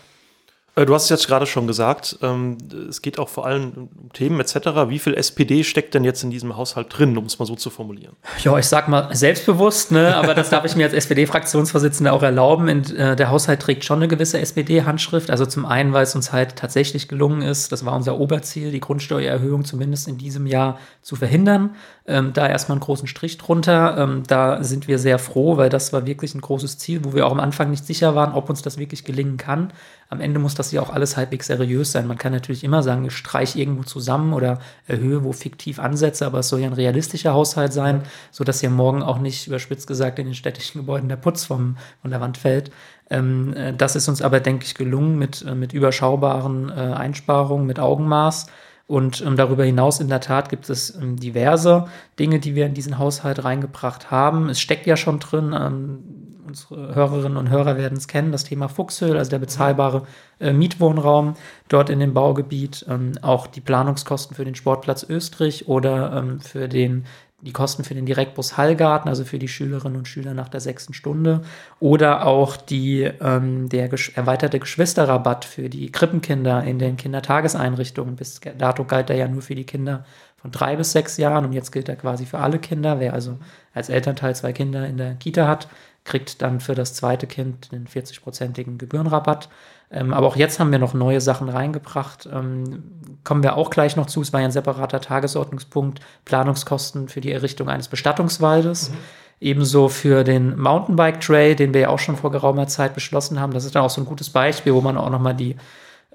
du 0.84 0.94
hast 0.94 1.06
es 1.06 1.10
jetzt 1.10 1.28
gerade 1.28 1.46
schon 1.46 1.68
gesagt, 1.68 2.20
ähm, 2.22 2.58
es 2.90 3.02
geht 3.02 3.18
auch 3.18 3.30
vor 3.30 3.46
allem 3.46 3.90
um 3.94 4.12
Themen 4.12 4.42
etc. 4.42 4.90
Wie 4.90 5.00
viel 5.00 5.14
SPD 5.14 5.64
steckt 5.64 5.94
denn 5.94 6.04
jetzt 6.04 6.22
in 6.22 6.32
diesem 6.32 6.58
Haushalt 6.58 6.88
drin, 6.90 7.18
um 7.18 7.26
es 7.26 7.40
mal 7.40 7.46
so 7.46 7.56
zu 7.56 7.70
formulieren? 7.70 8.18
Ja, 8.44 8.58
ich 8.58 8.66
sag 8.66 8.90
mal 8.90 9.16
selbstbewusst, 9.16 9.94
ne? 9.94 10.14
aber 10.18 10.34
das 10.34 10.50
darf 10.50 10.66
ich 10.66 10.76
mir 10.76 10.84
als 10.84 10.94
SPD-Fraktionsvorsitzender 10.94 12.12
auch 12.12 12.24
erlauben. 12.24 12.68
In, 12.68 12.94
äh, 12.94 13.16
der 13.16 13.30
Haushalt 13.30 13.62
trägt 13.62 13.86
schon 13.86 14.00
eine 14.00 14.10
gewisse 14.10 14.40
SPD-Handschrift. 14.40 15.32
Also 15.32 15.46
zum 15.46 15.66
einen, 15.66 15.94
weil 15.94 16.04
es 16.04 16.14
uns 16.14 16.34
halt 16.34 16.58
tatsächlich 16.58 17.08
gelungen 17.08 17.42
ist, 17.42 17.72
das 17.72 17.86
war 17.86 17.96
unser 17.96 18.20
Oberziel, 18.20 18.72
die 18.72 18.82
Grundsteuererhöhung 18.82 19.64
zumindest 19.64 20.10
in 20.10 20.18
diesem 20.18 20.46
Jahr 20.46 20.78
zu 21.02 21.16
verhindern. 21.16 21.76
Ähm, 22.06 22.34
da 22.34 22.48
erstmal 22.48 22.76
einen 22.76 22.84
großen 22.84 23.08
Strich 23.08 23.38
drunter. 23.38 23.98
Ähm, 23.98 24.24
da 24.28 24.62
sind 24.62 24.90
wir 24.90 25.00
sehr 25.00 25.20
froh, 25.20 25.56
weil 25.56 25.70
das 25.70 25.94
war 25.94 26.06
wirklich 26.06 26.36
ein 26.36 26.42
großes 26.42 26.78
Ziel, 26.78 27.06
wo 27.06 27.14
wir 27.14 27.26
auch 27.26 27.32
am 27.32 27.40
Anfang 27.40 27.70
nicht 27.70 27.86
sicher 27.86 28.14
waren, 28.14 28.34
ob 28.34 28.50
uns 28.50 28.62
das 28.62 28.78
wirklich 28.78 29.06
gelingen 29.06 29.38
kann. 29.38 29.72
Am 30.10 30.22
Ende 30.22 30.40
muss 30.40 30.56
das 30.56 30.72
ja 30.72 30.82
auch 30.82 30.92
alles 30.92 31.18
halbwegs 31.18 31.48
seriös 31.48 31.92
sein. 31.92 32.08
Man 32.08 32.18
kann 32.18 32.32
natürlich 32.32 32.64
immer 32.64 32.84
sagen, 32.84 33.06
ich 33.06 33.16
streiche 33.16 33.60
irgendwo 33.60 33.84
zusammen 33.84 34.34
oder 34.34 34.60
erhöhe 34.88 35.24
wo 35.24 35.34
fiktiv 35.34 35.80
ansetze, 35.80 36.26
aber 36.26 36.40
es 36.40 36.50
soll 36.50 36.60
ja 36.60 36.68
ein 36.68 36.74
realistischer 36.74 37.34
Haushalt 37.34 37.74
sein, 37.74 38.04
sodass 38.32 38.62
ja 38.62 38.70
morgen 38.70 39.02
auch 39.02 39.20
nicht 39.20 39.48
überspitzt 39.48 39.88
gesagt 39.88 40.20
in 40.20 40.26
den 40.26 40.36
städtischen 40.36 40.82
Gebäuden 40.82 41.10
der 41.10 41.16
Putz 41.16 41.46
vom, 41.46 41.78
von 42.02 42.12
der 42.12 42.22
Wand 42.22 42.38
fällt. 42.38 42.72
Ähm, 43.10 43.54
äh, 43.54 43.74
das 43.74 43.96
ist 43.96 44.08
uns 44.08 44.22
aber, 44.22 44.40
denke 44.40 44.66
ich, 44.66 44.76
gelungen 44.76 45.18
mit, 45.18 45.44
äh, 45.44 45.56
mit 45.56 45.74
überschaubaren 45.74 46.70
äh, 46.70 46.74
Einsparungen, 46.74 47.66
mit 47.66 47.80
Augenmaß. 47.80 48.48
Und 48.88 49.22
ähm, 49.22 49.36
darüber 49.36 49.64
hinaus 49.64 50.00
in 50.00 50.10
der 50.10 50.20
Tat 50.22 50.50
gibt 50.50 50.70
es 50.70 50.96
ähm, 50.96 51.16
diverse 51.16 51.88
Dinge, 52.20 52.40
die 52.40 52.54
wir 52.54 52.68
in 52.68 52.76
diesen 52.76 53.00
Haushalt 53.00 53.44
reingebracht 53.44 54.12
haben. 54.12 54.50
Es 54.50 54.60
steckt 54.60 54.86
ja 54.86 54.96
schon 54.96 55.20
drin, 55.20 55.56
ähm, 55.60 56.04
unsere 56.46 56.96
Hörerinnen 56.96 57.38
und 57.38 57.50
Hörer 57.50 57.78
werden 57.78 57.98
es 57.98 58.08
kennen, 58.08 58.32
das 58.32 58.44
Thema 58.44 58.68
Fuchshöhl, 58.68 59.18
also 59.18 59.30
der 59.30 59.40
bezahlbare 59.40 60.04
äh, 60.40 60.54
Mietwohnraum 60.54 61.36
dort 61.68 61.90
in 61.90 62.00
dem 62.00 62.14
Baugebiet, 62.14 62.86
ähm, 62.90 63.14
auch 63.22 63.48
die 63.48 63.62
Planungskosten 63.62 64.36
für 64.36 64.46
den 64.46 64.56
Sportplatz 64.56 65.06
Österreich 65.08 65.68
oder 65.68 66.14
ähm, 66.14 66.40
für 66.40 66.68
den 66.68 67.06
die 67.42 67.54
Kosten 67.54 67.84
für 67.84 67.94
den 67.94 68.06
Direktbus 68.06 68.58
Hallgarten, 68.58 69.08
also 69.08 69.24
für 69.24 69.38
die 69.38 69.48
Schülerinnen 69.48 69.98
und 69.98 70.08
Schüler 70.08 70.34
nach 70.34 70.50
der 70.50 70.60
sechsten 70.62 70.94
Stunde, 70.94 71.42
oder 71.80 72.26
auch 72.26 72.58
die, 72.58 73.04
ähm, 73.04 73.70
der 73.70 73.88
ges 73.88 74.10
erweiterte 74.10 74.60
Geschwisterrabatt 74.60 75.46
für 75.46 75.70
die 75.70 75.92
Krippenkinder 75.92 76.64
in 76.64 76.80
den 76.80 76.98
Kindertageseinrichtungen. 76.98 78.16
Bis 78.16 78.40
dato 78.58 78.86
galt 78.86 79.10
er 79.10 79.18
ja 79.18 79.28
nur 79.28 79.44
für 79.44 79.56
die 79.56 79.66
Kinder 79.66 80.06
von 80.38 80.52
drei 80.52 80.76
bis 80.76 80.92
sechs 80.92 81.18
Jahren 81.18 81.46
und 81.46 81.54
jetzt 81.54 81.72
gilt 81.72 81.90
er 81.90 81.96
quasi 81.96 82.26
für 82.26 82.40
alle 82.40 82.60
Kinder. 82.60 83.00
Wer 83.00 83.14
also 83.14 83.38
als 83.74 83.90
Elternteil 83.90 84.36
zwei 84.36 84.54
Kinder 84.54 84.88
in 84.88 84.98
der 84.98 85.16
Kita 85.16 85.48
hat, 85.48 85.68
kriegt 86.06 86.42
dann 86.42 86.60
für 86.60 86.76
das 86.76 86.94
zweite 86.94 87.28
Kind 87.28 87.72
den 87.72 87.88
40-prozentigen 87.88 88.78
Gebührenrabatt. 88.78 89.50
Ähm, 89.92 90.14
aber 90.14 90.28
auch 90.28 90.36
jetzt 90.36 90.60
haben 90.60 90.72
wir 90.72 90.80
noch 90.80 90.94
neue 90.94 91.20
Sachen 91.20 91.50
reingebracht. 91.50 92.30
Ähm, 92.32 92.84
kommen 93.24 93.44
wir 93.44 93.58
auch 93.58 93.70
gleich 93.70 93.96
noch 93.96 94.06
zu. 94.06 94.22
Es 94.22 94.32
war 94.32 94.40
ja 94.40 94.46
ein 94.46 94.52
separater 94.52 95.02
Tagesordnungspunkt. 95.02 96.00
Planungskosten 96.24 97.10
für 97.10 97.22
die 97.22 97.32
Errichtung 97.32 97.70
eines 97.70 97.88
Bestattungswaldes. 97.88 98.92
Mhm. 98.92 98.96
Ebenso 99.42 99.90
für 99.90 100.24
den 100.24 100.58
Mountainbike 100.58 101.20
Trail, 101.20 101.56
den 101.56 101.74
wir 101.74 101.82
ja 101.82 101.90
auch 101.90 102.00
schon 102.00 102.16
vor 102.16 102.32
geraumer 102.32 102.68
Zeit 102.68 102.94
beschlossen 102.94 103.40
haben. 103.40 103.54
Das 103.54 103.66
ist 103.66 103.76
dann 103.76 103.84
auch 103.84 103.90
so 103.90 104.00
ein 104.00 104.06
gutes 104.06 104.30
Beispiel, 104.30 104.74
wo 104.74 104.82
man 104.82 104.98
auch 104.98 105.10
nochmal 105.10 105.36
die 105.36 105.56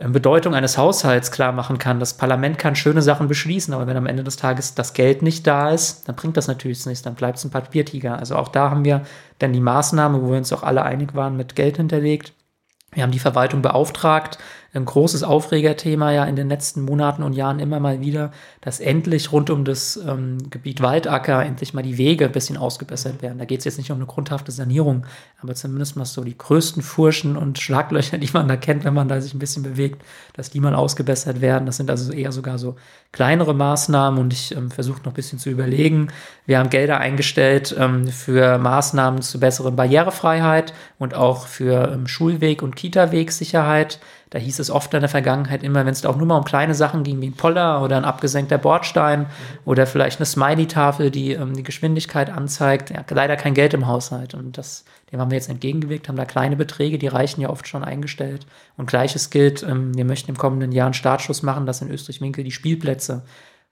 Bedeutung 0.08 0.54
eines 0.54 0.78
Haushalts 0.78 1.30
klar 1.30 1.52
machen 1.52 1.76
kann. 1.76 2.00
Das 2.00 2.14
Parlament 2.14 2.56
kann 2.56 2.74
schöne 2.74 3.02
Sachen 3.02 3.28
beschließen, 3.28 3.74
aber 3.74 3.86
wenn 3.86 3.98
am 3.98 4.06
Ende 4.06 4.24
des 4.24 4.36
Tages 4.36 4.74
das 4.74 4.94
Geld 4.94 5.20
nicht 5.20 5.46
da 5.46 5.70
ist, 5.70 6.08
dann 6.08 6.16
bringt 6.16 6.38
das 6.38 6.48
natürlich 6.48 6.86
nichts, 6.86 7.02
dann 7.02 7.14
bleibt 7.14 7.36
es 7.36 7.44
ein 7.44 7.50
Papiertiger. 7.50 8.18
Also 8.18 8.36
auch 8.36 8.48
da 8.48 8.70
haben 8.70 8.84
wir 8.84 9.02
dann 9.38 9.52
die 9.52 9.60
Maßnahme, 9.60 10.22
wo 10.22 10.30
wir 10.30 10.38
uns 10.38 10.52
auch 10.54 10.62
alle 10.62 10.84
einig 10.84 11.14
waren, 11.14 11.36
mit 11.36 11.54
Geld 11.54 11.76
hinterlegt. 11.76 12.32
Wir 12.92 13.02
haben 13.02 13.12
die 13.12 13.18
Verwaltung 13.18 13.60
beauftragt, 13.60 14.38
ein 14.72 14.84
großes 14.84 15.24
Aufregerthema 15.24 16.12
ja 16.12 16.24
in 16.24 16.36
den 16.36 16.48
letzten 16.48 16.82
Monaten 16.82 17.24
und 17.24 17.32
Jahren 17.32 17.58
immer 17.58 17.80
mal 17.80 18.00
wieder, 18.00 18.30
dass 18.60 18.78
endlich 18.78 19.32
rund 19.32 19.50
um 19.50 19.64
das 19.64 19.96
ähm, 19.96 20.38
Gebiet 20.48 20.80
Waldacker 20.80 21.44
endlich 21.44 21.74
mal 21.74 21.82
die 21.82 21.98
Wege 21.98 22.26
ein 22.26 22.32
bisschen 22.32 22.56
ausgebessert 22.56 23.20
werden. 23.20 23.38
Da 23.38 23.46
geht 23.46 23.58
es 23.58 23.64
jetzt 23.64 23.78
nicht 23.78 23.90
um 23.90 23.96
eine 23.96 24.06
grundhafte 24.06 24.52
Sanierung, 24.52 25.06
aber 25.42 25.56
zumindest 25.56 25.96
mal 25.96 26.04
so 26.04 26.22
die 26.22 26.38
größten 26.38 26.82
Furchen 26.82 27.36
und 27.36 27.58
Schlaglöcher, 27.58 28.18
die 28.18 28.30
man 28.32 28.46
da 28.46 28.56
kennt, 28.56 28.84
wenn 28.84 28.94
man 28.94 29.08
da 29.08 29.20
sich 29.20 29.34
ein 29.34 29.40
bisschen 29.40 29.64
bewegt, 29.64 30.02
dass 30.34 30.50
die 30.50 30.60
mal 30.60 30.76
ausgebessert 30.76 31.40
werden. 31.40 31.66
Das 31.66 31.76
sind 31.76 31.90
also 31.90 32.12
eher 32.12 32.30
sogar 32.30 32.58
so 32.58 32.76
kleinere 33.10 33.54
Maßnahmen 33.54 34.20
und 34.20 34.32
ich 34.32 34.54
ähm, 34.54 34.70
versuche 34.70 35.00
noch 35.00 35.08
ein 35.08 35.14
bisschen 35.14 35.40
zu 35.40 35.50
überlegen. 35.50 36.12
Wir 36.46 36.60
haben 36.60 36.70
Gelder 36.70 36.98
eingestellt 36.98 37.74
ähm, 37.76 38.06
für 38.06 38.58
Maßnahmen 38.58 39.20
zur 39.22 39.40
besseren 39.40 39.74
Barrierefreiheit 39.74 40.74
und 41.00 41.14
auch 41.14 41.48
für 41.48 41.90
ähm, 41.92 42.06
Schulweg- 42.06 42.62
und 42.62 42.76
Kita-Wegsicherheit. 42.76 43.98
Da 44.30 44.38
hieß 44.38 44.60
es 44.60 44.70
oft 44.70 44.94
in 44.94 45.00
der 45.00 45.08
Vergangenheit 45.08 45.64
immer, 45.64 45.84
wenn 45.84 45.92
es 45.92 46.06
auch 46.06 46.16
nur 46.16 46.26
mal 46.26 46.36
um 46.36 46.44
kleine 46.44 46.74
Sachen 46.74 47.02
ging, 47.02 47.20
wie 47.20 47.26
ein 47.26 47.36
Poller 47.36 47.82
oder 47.82 47.96
ein 47.96 48.04
abgesenkter 48.04 48.58
Bordstein 48.58 49.26
oder 49.64 49.86
vielleicht 49.86 50.20
eine 50.20 50.26
Smiley-Tafel, 50.26 51.10
die 51.10 51.32
ähm, 51.32 51.54
die 51.54 51.64
Geschwindigkeit 51.64 52.30
anzeigt, 52.30 52.90
ja, 52.90 53.04
leider 53.10 53.36
kein 53.36 53.54
Geld 53.54 53.74
im 53.74 53.88
Haushalt. 53.88 54.34
Und 54.34 54.56
das, 54.56 54.84
dem 55.10 55.20
haben 55.20 55.32
wir 55.32 55.36
jetzt 55.36 55.50
entgegengewirkt, 55.50 56.08
haben 56.08 56.16
da 56.16 56.24
kleine 56.24 56.54
Beträge, 56.54 56.96
die 56.96 57.08
reichen 57.08 57.40
ja 57.40 57.50
oft 57.50 57.66
schon 57.66 57.82
eingestellt. 57.82 58.46
Und 58.76 58.86
gleiches 58.86 59.30
gilt, 59.30 59.64
ähm, 59.64 59.96
wir 59.96 60.04
möchten 60.04 60.30
im 60.30 60.38
kommenden 60.38 60.70
Jahr 60.70 60.86
einen 60.86 60.94
Startschuss 60.94 61.42
machen, 61.42 61.66
dass 61.66 61.82
in 61.82 61.90
Österreich-Winkel 61.90 62.44
die 62.44 62.52
Spielplätze 62.52 63.24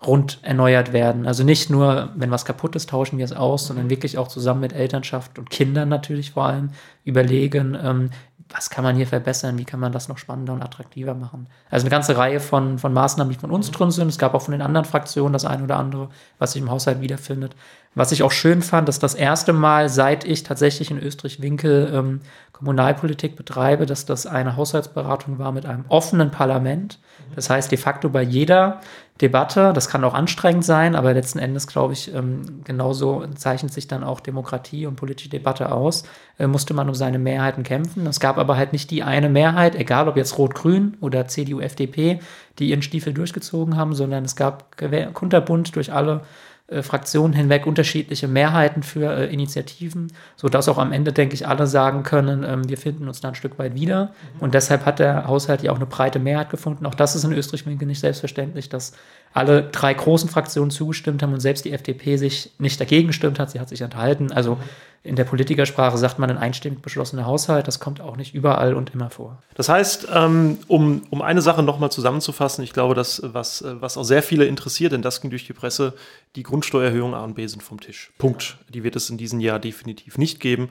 rund 0.07 0.39
erneuert 0.43 0.93
werden. 0.93 1.27
Also 1.27 1.43
nicht 1.43 1.71
nur, 1.71 2.11
wenn 2.15 2.31
was 2.31 2.45
kaputt 2.45 2.77
ist, 2.77 2.91
tauschen 2.91 3.19
wir 3.19 3.25
es 3.25 3.33
aus, 3.33 3.67
sondern 3.67 3.91
wirklich 3.91 4.17
auch 4.17 4.29
zusammen 4.29 4.61
mit 4.61 4.73
Elternschaft 4.73 5.39
und 5.39 5.51
Kindern 5.51 5.89
natürlich 5.89 6.33
vor 6.33 6.47
allem 6.47 6.71
überlegen, 7.09 7.77
ähm, 7.83 8.11
was 8.51 8.71
kann 8.71 8.83
man 8.83 8.97
hier 8.97 9.07
verbessern, 9.07 9.59
wie 9.59 9.65
kann 9.65 9.81
man 9.81 9.93
das 9.93 10.09
noch 10.09 10.17
spannender 10.17 10.55
und 10.55 10.63
attraktiver 10.63 11.15
machen. 11.15 11.49
Also 11.71 11.85
eine 11.85 11.91
ganze 11.91 12.17
Reihe 12.17 12.41
von, 12.41 12.79
von 12.79 12.95
Maßnahmen, 12.95 13.33
die 13.33 13.39
von 13.39 13.51
uns 13.51 13.71
drin 13.71 13.91
sind. 13.91 14.09
Es 14.09 14.19
gab 14.19 14.35
auch 14.35 14.43
von 14.43 14.53
den 14.53 14.63
anderen 14.63 14.87
Fraktionen 14.87 15.35
das 15.35 15.45
eine 15.45 15.65
oder 15.65 15.77
andere, 15.77 16.09
was 16.39 16.53
sich 16.53 16.63
im 16.63 16.71
Haushalt 16.71 17.01
wiederfindet. 17.01 17.55
Was 17.95 18.13
ich 18.13 18.23
auch 18.23 18.33
schön 18.33 18.63
fand, 18.63 18.89
dass 18.89 18.99
das 18.99 19.15
erste 19.15 19.53
Mal, 19.53 19.89
seit 19.89 20.25
ich 20.25 20.45
tatsächlich 20.45 20.91
in 20.91 20.99
Österreich-Winkel 20.99 21.91
ähm, 21.93 22.21
Kommunalpolitik 22.53 23.37
betreibe, 23.37 23.87
dass 23.87 24.07
das 24.07 24.27
eine 24.27 24.57
Haushaltsberatung 24.57 25.39
war 25.39 25.53
mit 25.53 25.67
einem 25.67 25.85
offenen 25.89 26.31
Parlament. 26.31 26.99
Das 27.35 27.51
heißt, 27.51 27.71
de 27.71 27.79
facto 27.79 28.09
bei 28.09 28.23
jeder 28.23 28.81
Debatte, 29.21 29.73
das 29.73 29.89
kann 29.89 30.05
auch 30.05 30.15
anstrengend 30.15 30.65
sein, 30.65 30.95
aber 30.95 31.13
letzten 31.13 31.41
Endes, 31.41 31.67
glaube 31.67 31.93
ich, 31.93 32.15
ähm, 32.15 32.63
genauso 32.65 33.27
zeichnet 33.35 33.73
sich 33.73 33.89
dann 33.89 34.05
auch 34.05 34.21
Demokratie 34.21 34.87
und 34.87 34.97
politische 34.97 35.29
Debatte 35.29 35.73
aus, 35.73 36.05
äh, 36.39 36.47
musste 36.47 36.75
man 36.75 36.88
um 36.88 36.95
seine 36.99 37.19
Mehrheiten 37.19 37.62
kämpfen. 37.62 38.07
Es 38.07 38.21
gab 38.21 38.37
aber 38.37 38.59
halt 38.59 38.73
nicht 38.73 38.90
die 38.90 39.02
eine 39.02 39.31
Mehrheit, 39.31 39.75
egal 39.75 40.09
ob 40.09 40.19
jetzt 40.19 40.37
Rot-Grün 40.37 40.99
oder 41.00 41.26
CDU, 41.26 41.61
FDP, 41.61 42.21
die 42.59 42.69
ihren 42.69 42.83
Stiefel 42.83 43.14
durchgezogen 43.14 43.76
haben, 43.76 43.95
sondern 43.95 44.25
es 44.25 44.37
gab 44.37 44.76
kunterbunt 45.14 45.75
durch 45.75 45.93
alle 45.93 46.21
äh, 46.69 46.83
Fraktionen 46.83 47.33
hinweg 47.33 47.67
unterschiedliche 47.67 48.28
Mehrheiten 48.28 48.83
für 48.83 49.11
äh, 49.11 49.33
Initiativen, 49.33 50.12
sodass 50.37 50.69
auch 50.69 50.76
am 50.76 50.93
Ende, 50.93 51.14
denke 51.14 51.35
ich, 51.35 51.49
alle 51.49 51.67
sagen 51.67 52.02
können, 52.02 52.45
ähm, 52.45 52.69
wir 52.69 52.76
finden 52.76 53.09
uns 53.09 53.23
da 53.23 53.28
ein 53.28 53.35
Stück 53.35 53.59
weit 53.59 53.75
wieder. 53.75 54.05
Mhm. 54.05 54.40
Und 54.40 54.55
deshalb 54.55 54.85
hat 54.85 54.99
der 54.99 55.26
Haushalt 55.26 55.62
ja 55.62 55.73
auch 55.73 55.76
eine 55.76 55.87
breite 55.87 56.19
Mehrheit 56.19 56.50
gefunden. 56.50 56.85
Auch 56.85 56.95
das 56.95 57.17
ist 57.17 57.25
in 57.25 57.33
Österreich 57.33 57.64
nicht 57.64 58.00
selbstverständlich, 58.00 58.69
dass 58.69 58.93
alle 59.38 59.62
drei 59.62 59.95
großen 59.95 60.28
Fraktionen 60.28 60.71
zugestimmt 60.71 61.23
haben 61.23 61.33
und 61.33 61.40
selbst 61.40 61.64
die 61.64 61.73
FDP 61.73 62.16
sich 62.16 62.50
nicht 62.59 62.80
dagegen 62.80 63.07
gestimmt 63.07 63.38
hat. 63.38 63.50
Sie 63.50 63.61
hat 63.61 63.68
sich 63.68 63.80
enthalten. 63.80 64.33
Also 64.33 64.59
in 65.04 65.16
der 65.16 65.25
Politikersprache 65.25 65.97
sagt 65.97 66.18
man 66.18 66.28
ein 66.28 66.38
einstimmig 66.38 66.83
beschlossener 66.83 67.25
Haushalt. 67.25 67.68
Das 67.68 67.78
kommt 67.78 68.00
auch 68.00 68.16
nicht 68.16 68.35
überall 68.35 68.75
und 68.75 68.90
immer 68.92 69.11
vor. 69.11 69.38
Das 69.54 69.68
heißt, 69.68 70.09
ähm, 70.12 70.59
um, 70.66 71.02
um 71.11 71.23
eine 71.23 71.40
Sache 71.40 71.62
nochmal 71.62 71.90
zusammenzufassen, 71.92 72.64
ich 72.64 72.73
glaube, 72.73 72.95
dass 72.95 73.23
was, 73.25 73.64
was 73.64 73.97
auch 73.97 74.02
sehr 74.02 74.23
viele 74.23 74.45
interessiert, 74.45 74.92
denn 74.92 75.02
das 75.02 75.21
ging 75.21 75.30
durch 75.30 75.47
die 75.47 75.52
Presse, 75.52 75.95
die 76.35 76.42
Grundsteuererhöhung 76.42 77.14
A 77.14 77.23
und 77.23 77.35
B 77.35 77.47
sind 77.47 77.62
vom 77.62 77.80
Tisch. 77.80 78.11
Punkt. 78.18 78.59
Die 78.68 78.83
wird 78.83 78.97
es 78.97 79.09
in 79.09 79.18
diesem 79.18 79.40
Jahr 79.40 79.61
definitiv 79.61 80.18
nicht 80.18 80.40
geben. 80.40 80.71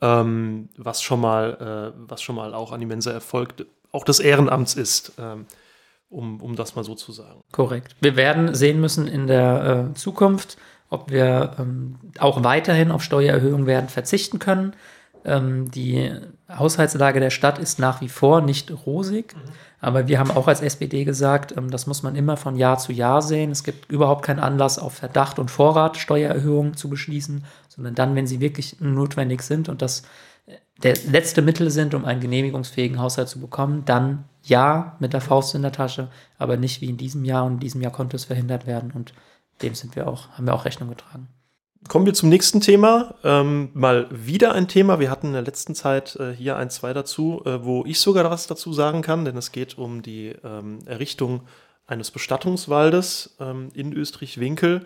Ähm, 0.00 0.68
was, 0.76 1.02
schon 1.02 1.20
mal, 1.20 1.92
äh, 1.94 1.98
was 2.08 2.22
schon 2.22 2.36
mal 2.36 2.54
auch 2.54 2.70
ein 2.70 2.82
immenser 2.82 3.12
Erfolg 3.12 3.54
auch 3.92 4.04
des 4.04 4.20
Ehrenamts 4.20 4.74
ist. 4.74 5.12
Um, 6.08 6.40
um 6.40 6.54
das 6.54 6.76
mal 6.76 6.84
so 6.84 6.94
zu 6.94 7.10
sagen. 7.10 7.40
Korrekt. 7.50 7.96
Wir 8.00 8.14
werden 8.14 8.54
sehen 8.54 8.80
müssen 8.80 9.08
in 9.08 9.26
der 9.26 9.90
äh, 9.90 9.94
Zukunft, 9.94 10.56
ob 10.88 11.10
wir 11.10 11.56
ähm, 11.58 11.96
auch 12.18 12.44
weiterhin 12.44 12.92
auf 12.92 13.02
Steuererhöhungen 13.02 13.66
werden 13.66 13.88
verzichten 13.88 14.38
können. 14.38 14.74
Ähm, 15.24 15.68
die 15.72 16.12
Haushaltslage 16.48 17.18
der 17.18 17.30
Stadt 17.30 17.58
ist 17.58 17.80
nach 17.80 18.00
wie 18.00 18.08
vor 18.08 18.40
nicht 18.40 18.70
rosig. 18.86 19.34
Mhm. 19.34 19.50
Aber 19.80 20.08
wir 20.08 20.18
haben 20.18 20.30
auch 20.30 20.48
als 20.48 20.62
SPD 20.62 21.04
gesagt, 21.04 21.56
ähm, 21.56 21.70
das 21.70 21.86
muss 21.86 22.02
man 22.02 22.14
immer 22.14 22.36
von 22.36 22.56
Jahr 22.56 22.78
zu 22.78 22.92
Jahr 22.92 23.20
sehen. 23.20 23.50
Es 23.50 23.64
gibt 23.64 23.90
überhaupt 23.90 24.24
keinen 24.24 24.38
Anlass, 24.38 24.78
auf 24.78 24.94
Verdacht 24.94 25.38
und 25.38 25.50
Vorrat 25.50 25.96
Steuererhöhungen 25.96 26.76
zu 26.76 26.88
beschließen, 26.88 27.44
sondern 27.68 27.94
dann, 27.94 28.14
wenn 28.14 28.26
sie 28.26 28.40
wirklich 28.40 28.76
notwendig 28.80 29.42
sind 29.42 29.68
und 29.68 29.82
das 29.82 30.04
der 30.82 30.96
letzte 31.06 31.42
Mittel 31.42 31.70
sind, 31.70 31.94
um 31.94 32.04
einen 32.04 32.20
genehmigungsfähigen 32.20 32.98
Haushalt 32.98 33.28
zu 33.28 33.40
bekommen, 33.40 33.84
dann 33.86 34.24
ja 34.42 34.96
mit 35.00 35.12
der 35.12 35.20
Faust 35.20 35.54
in 35.54 35.62
der 35.62 35.72
Tasche, 35.72 36.08
aber 36.38 36.56
nicht 36.56 36.80
wie 36.80 36.88
in 36.90 36.96
diesem 36.96 37.24
Jahr. 37.24 37.44
Und 37.44 37.54
in 37.54 37.60
diesem 37.60 37.80
Jahr 37.80 37.92
konnte 37.92 38.16
es 38.16 38.26
verhindert 38.26 38.66
werden 38.66 38.92
und 38.92 39.12
dem 39.62 39.74
sind 39.74 39.96
wir 39.96 40.06
auch, 40.06 40.28
haben 40.30 40.46
wir 40.46 40.54
auch 40.54 40.66
Rechnung 40.66 40.90
getragen. 40.90 41.28
Kommen 41.88 42.04
wir 42.04 42.14
zum 42.14 42.28
nächsten 42.28 42.60
Thema. 42.60 43.14
Ähm, 43.22 43.70
mal 43.72 44.08
wieder 44.10 44.52
ein 44.52 44.66
Thema. 44.66 44.98
Wir 44.98 45.10
hatten 45.10 45.28
in 45.28 45.32
der 45.34 45.42
letzten 45.42 45.74
Zeit 45.74 46.16
äh, 46.16 46.32
hier 46.32 46.56
ein, 46.56 46.68
zwei 46.68 46.92
dazu, 46.92 47.42
äh, 47.44 47.64
wo 47.64 47.84
ich 47.86 48.00
sogar 48.00 48.28
was 48.28 48.46
dazu 48.46 48.72
sagen 48.72 49.02
kann, 49.02 49.24
denn 49.24 49.36
es 49.36 49.52
geht 49.52 49.78
um 49.78 50.02
die 50.02 50.34
ähm, 50.42 50.80
Errichtung 50.86 51.42
eines 51.86 52.10
Bestattungswaldes 52.10 53.36
ähm, 53.38 53.68
in 53.72 53.92
Österreich-Winkel. 53.92 54.84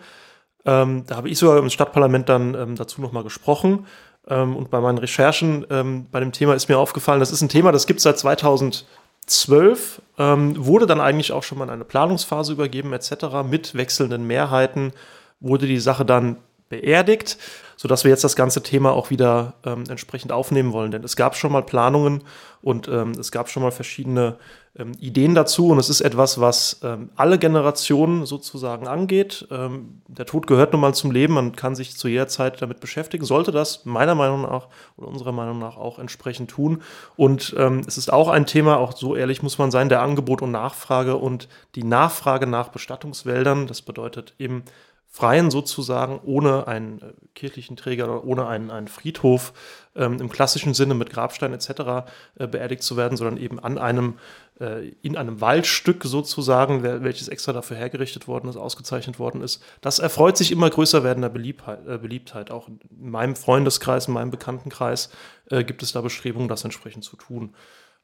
Ähm, 0.63 1.03
da 1.07 1.15
habe 1.15 1.29
ich 1.29 1.39
sogar 1.39 1.57
im 1.57 1.69
Stadtparlament 1.71 2.29
dann 2.29 2.53
ähm, 2.53 2.75
dazu 2.75 3.01
nochmal 3.01 3.23
gesprochen. 3.23 3.87
Ähm, 4.27 4.55
und 4.55 4.69
bei 4.69 4.79
meinen 4.79 4.97
Recherchen 4.97 5.65
bei 6.11 6.19
dem 6.19 6.31
Thema 6.31 6.53
ist 6.53 6.69
mir 6.69 6.77
aufgefallen, 6.77 7.19
das 7.19 7.31
ist 7.31 7.41
ein 7.41 7.49
Thema, 7.49 7.71
das 7.71 7.87
gibt 7.87 7.97
es 7.99 8.03
seit 8.03 8.19
2012, 8.19 10.01
wurde 10.17 10.85
dann 10.85 11.01
eigentlich 11.01 11.31
auch 11.31 11.43
schon 11.43 11.57
mal 11.57 11.65
in 11.65 11.71
eine 11.71 11.85
Planungsphase 11.85 12.53
übergeben 12.53 12.93
etc. 12.93 13.43
Mit 13.49 13.75
wechselnden 13.75 14.27
Mehrheiten 14.27 14.93
wurde 15.39 15.65
die 15.67 15.79
Sache 15.79 16.05
dann 16.05 16.37
beerdigt, 16.69 17.37
sodass 17.81 18.03
wir 18.03 18.11
jetzt 18.11 18.23
das 18.23 18.35
ganze 18.35 18.61
Thema 18.61 18.91
auch 18.91 19.09
wieder 19.09 19.55
ähm, 19.65 19.85
entsprechend 19.89 20.31
aufnehmen 20.31 20.71
wollen. 20.71 20.91
Denn 20.91 21.03
es 21.03 21.15
gab 21.15 21.35
schon 21.35 21.51
mal 21.51 21.63
Planungen 21.63 22.23
und 22.61 22.87
ähm, 22.87 23.13
es 23.13 23.31
gab 23.31 23.49
schon 23.49 23.63
mal 23.63 23.71
verschiedene 23.71 24.35
ähm, 24.77 24.91
Ideen 24.99 25.33
dazu 25.33 25.69
und 25.69 25.79
es 25.79 25.89
ist 25.89 26.01
etwas, 26.01 26.39
was 26.39 26.79
ähm, 26.83 27.09
alle 27.15 27.39
Generationen 27.39 28.27
sozusagen 28.27 28.87
angeht. 28.87 29.47
Ähm, 29.49 30.03
der 30.07 30.27
Tod 30.27 30.45
gehört 30.45 30.73
nun 30.73 30.81
mal 30.81 30.93
zum 30.93 31.09
Leben, 31.09 31.33
man 31.33 31.55
kann 31.55 31.73
sich 31.73 31.97
zu 31.97 32.07
jeder 32.07 32.27
Zeit 32.27 32.61
damit 32.61 32.81
beschäftigen, 32.81 33.25
sollte 33.25 33.51
das 33.51 33.83
meiner 33.83 34.13
Meinung 34.13 34.43
nach 34.43 34.67
oder 34.95 35.07
unserer 35.07 35.31
Meinung 35.31 35.57
nach 35.57 35.75
auch 35.75 35.97
entsprechend 35.97 36.51
tun. 36.51 36.83
Und 37.15 37.55
ähm, 37.57 37.81
es 37.87 37.97
ist 37.97 38.13
auch 38.13 38.27
ein 38.27 38.45
Thema, 38.45 38.77
auch 38.77 38.95
so 38.95 39.15
ehrlich 39.15 39.41
muss 39.41 39.57
man 39.57 39.71
sein, 39.71 39.89
der 39.89 40.03
Angebot 40.03 40.43
und 40.43 40.51
Nachfrage 40.51 41.15
und 41.15 41.49
die 41.73 41.83
Nachfrage 41.83 42.45
nach 42.45 42.67
Bestattungswäldern, 42.67 43.65
das 43.65 43.81
bedeutet 43.81 44.35
eben 44.37 44.65
Freien 45.13 45.51
sozusagen 45.51 46.21
ohne 46.23 46.67
einen 46.67 47.01
äh, 47.01 47.13
kirchlichen 47.35 47.75
Träger 47.75 48.05
oder 48.05 48.23
ohne 48.23 48.47
einen, 48.47 48.71
einen 48.71 48.87
Friedhof 48.87 49.51
ähm, 49.93 50.21
im 50.21 50.29
klassischen 50.29 50.73
Sinne 50.73 50.93
mit 50.93 51.09
Grabstein 51.09 51.53
etc. 51.53 52.07
Äh, 52.39 52.47
beerdigt 52.47 52.81
zu 52.81 52.95
werden, 52.95 53.17
sondern 53.17 53.35
eben 53.35 53.59
an 53.59 53.77
einem, 53.77 54.17
äh, 54.61 54.87
in 55.01 55.17
einem 55.17 55.41
Waldstück 55.41 56.05
sozusagen, 56.05 56.81
welches 56.83 57.27
extra 57.27 57.51
dafür 57.51 57.75
hergerichtet 57.75 58.29
worden 58.29 58.47
ist, 58.47 58.55
ausgezeichnet 58.55 59.19
worden 59.19 59.41
ist. 59.41 59.61
Das 59.81 59.99
erfreut 59.99 60.37
sich 60.37 60.49
immer 60.49 60.69
größer 60.69 61.03
werdender 61.03 61.29
Beliebtheit. 61.29 61.85
Äh, 61.85 61.97
Beliebtheit. 61.97 62.49
Auch 62.49 62.69
in 62.69 62.79
meinem 62.97 63.35
Freundeskreis, 63.35 64.07
in 64.07 64.13
meinem 64.13 64.31
Bekanntenkreis 64.31 65.09
äh, 65.49 65.65
gibt 65.65 65.83
es 65.83 65.91
da 65.91 65.99
Bestrebungen, 65.99 66.47
das 66.47 66.63
entsprechend 66.63 67.03
zu 67.03 67.17
tun. 67.17 67.53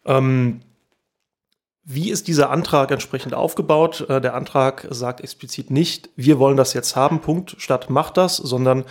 Ähm, 0.03 0.59
wie 1.89 2.11
ist 2.11 2.27
dieser 2.27 2.49
Antrag 2.49 2.91
entsprechend 2.91 3.33
aufgebaut? 3.33 4.05
Äh, 4.09 4.19
der 4.19 4.35
Antrag 4.35 4.85
sagt 4.89 5.21
explizit 5.21 5.71
nicht, 5.71 6.09
wir 6.17 6.37
wollen 6.37 6.57
das 6.57 6.73
jetzt 6.73 6.97
haben, 6.97 7.21
Punkt, 7.21 7.55
statt 7.59 7.89
macht 7.89 8.17
das, 8.17 8.35
sondern 8.35 8.83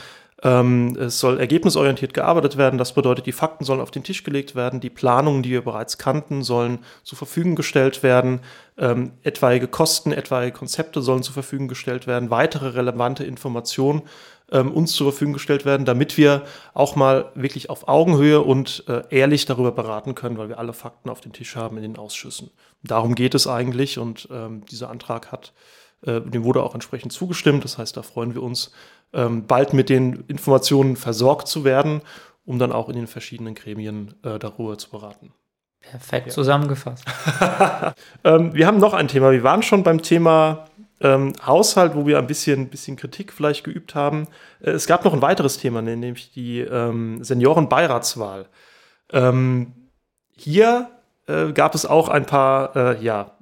ähm, 0.42 0.96
es 0.98 1.20
soll 1.20 1.38
ergebnisorientiert 1.38 2.14
gearbeitet 2.14 2.56
werden. 2.56 2.78
Das 2.78 2.94
bedeutet, 2.94 3.26
die 3.26 3.32
Fakten 3.32 3.66
sollen 3.66 3.82
auf 3.82 3.90
den 3.90 4.02
Tisch 4.02 4.24
gelegt 4.24 4.54
werden, 4.54 4.80
die 4.80 4.88
Planungen, 4.88 5.42
die 5.42 5.50
wir 5.50 5.62
bereits 5.62 5.98
kannten, 5.98 6.42
sollen 6.42 6.78
zur 7.04 7.18
Verfügung 7.18 7.54
gestellt 7.54 8.02
werden, 8.02 8.40
ähm, 8.78 9.12
etwaige 9.22 9.68
Kosten, 9.68 10.12
etwaige 10.12 10.52
Konzepte 10.52 11.02
sollen 11.02 11.22
zur 11.22 11.34
Verfügung 11.34 11.68
gestellt 11.68 12.06
werden, 12.06 12.30
weitere 12.30 12.68
relevante 12.68 13.24
Informationen 13.24 14.02
ähm, 14.50 14.72
uns 14.72 14.92
zur 14.92 15.10
Verfügung 15.10 15.34
gestellt 15.34 15.64
werden, 15.64 15.84
damit 15.84 16.16
wir 16.16 16.44
auch 16.74 16.96
mal 16.96 17.30
wirklich 17.34 17.70
auf 17.70 17.88
Augenhöhe 17.88 18.40
und 18.40 18.84
äh, 18.88 19.02
ehrlich 19.10 19.44
darüber 19.44 19.72
beraten 19.72 20.14
können, 20.14 20.38
weil 20.38 20.48
wir 20.48 20.58
alle 20.58 20.72
Fakten 20.72 21.10
auf 21.10 21.20
dem 21.20 21.32
Tisch 21.32 21.56
haben 21.56 21.76
in 21.76 21.82
den 21.82 21.98
Ausschüssen. 21.98 22.50
Darum 22.82 23.14
geht 23.14 23.34
es 23.34 23.46
eigentlich 23.46 23.98
und 23.98 24.28
ähm, 24.30 24.64
dieser 24.66 24.90
Antrag 24.90 25.32
hat, 25.32 25.52
äh, 26.02 26.20
dem 26.20 26.44
wurde 26.44 26.62
auch 26.62 26.74
entsprechend 26.74 27.12
zugestimmt. 27.12 27.64
Das 27.64 27.78
heißt, 27.78 27.96
da 27.96 28.02
freuen 28.02 28.34
wir 28.34 28.42
uns, 28.42 28.72
ähm, 29.12 29.46
bald 29.46 29.72
mit 29.72 29.88
den 29.88 30.24
Informationen 30.28 30.96
versorgt 30.96 31.48
zu 31.48 31.64
werden, 31.64 32.02
um 32.44 32.58
dann 32.58 32.72
auch 32.72 32.88
in 32.88 32.96
den 32.96 33.06
verschiedenen 33.06 33.54
Gremien 33.54 34.14
äh, 34.22 34.38
darüber 34.38 34.78
zu 34.78 34.90
beraten. 34.90 35.32
Perfekt 35.80 36.28
ja. 36.28 36.32
zusammengefasst. 36.32 37.04
ähm, 38.24 38.54
wir 38.54 38.66
haben 38.66 38.78
noch 38.78 38.92
ein 38.92 39.08
Thema. 39.08 39.30
Wir 39.30 39.42
waren 39.42 39.62
schon 39.62 39.82
beim 39.82 40.02
Thema 40.02 40.66
ähm, 41.00 41.32
Haushalt, 41.44 41.94
wo 41.94 42.06
wir 42.06 42.18
ein 42.18 42.26
bisschen, 42.26 42.68
bisschen 42.68 42.96
Kritik 42.96 43.32
vielleicht 43.32 43.64
geübt 43.64 43.94
haben. 43.94 44.28
Äh, 44.60 44.70
es 44.70 44.86
gab 44.86 45.04
noch 45.04 45.12
ein 45.12 45.22
weiteres 45.22 45.58
Thema, 45.58 45.82
nämlich 45.82 46.32
die 46.32 46.60
ähm, 46.60 47.22
Seniorenbeiratswahl. 47.22 48.46
Ähm, 49.12 49.72
hier 50.36 50.90
äh, 51.26 51.52
gab 51.52 51.74
es 51.74 51.86
auch 51.86 52.08
ein 52.08 52.26
paar, 52.26 52.76
äh, 52.76 53.02
ja, 53.02 53.36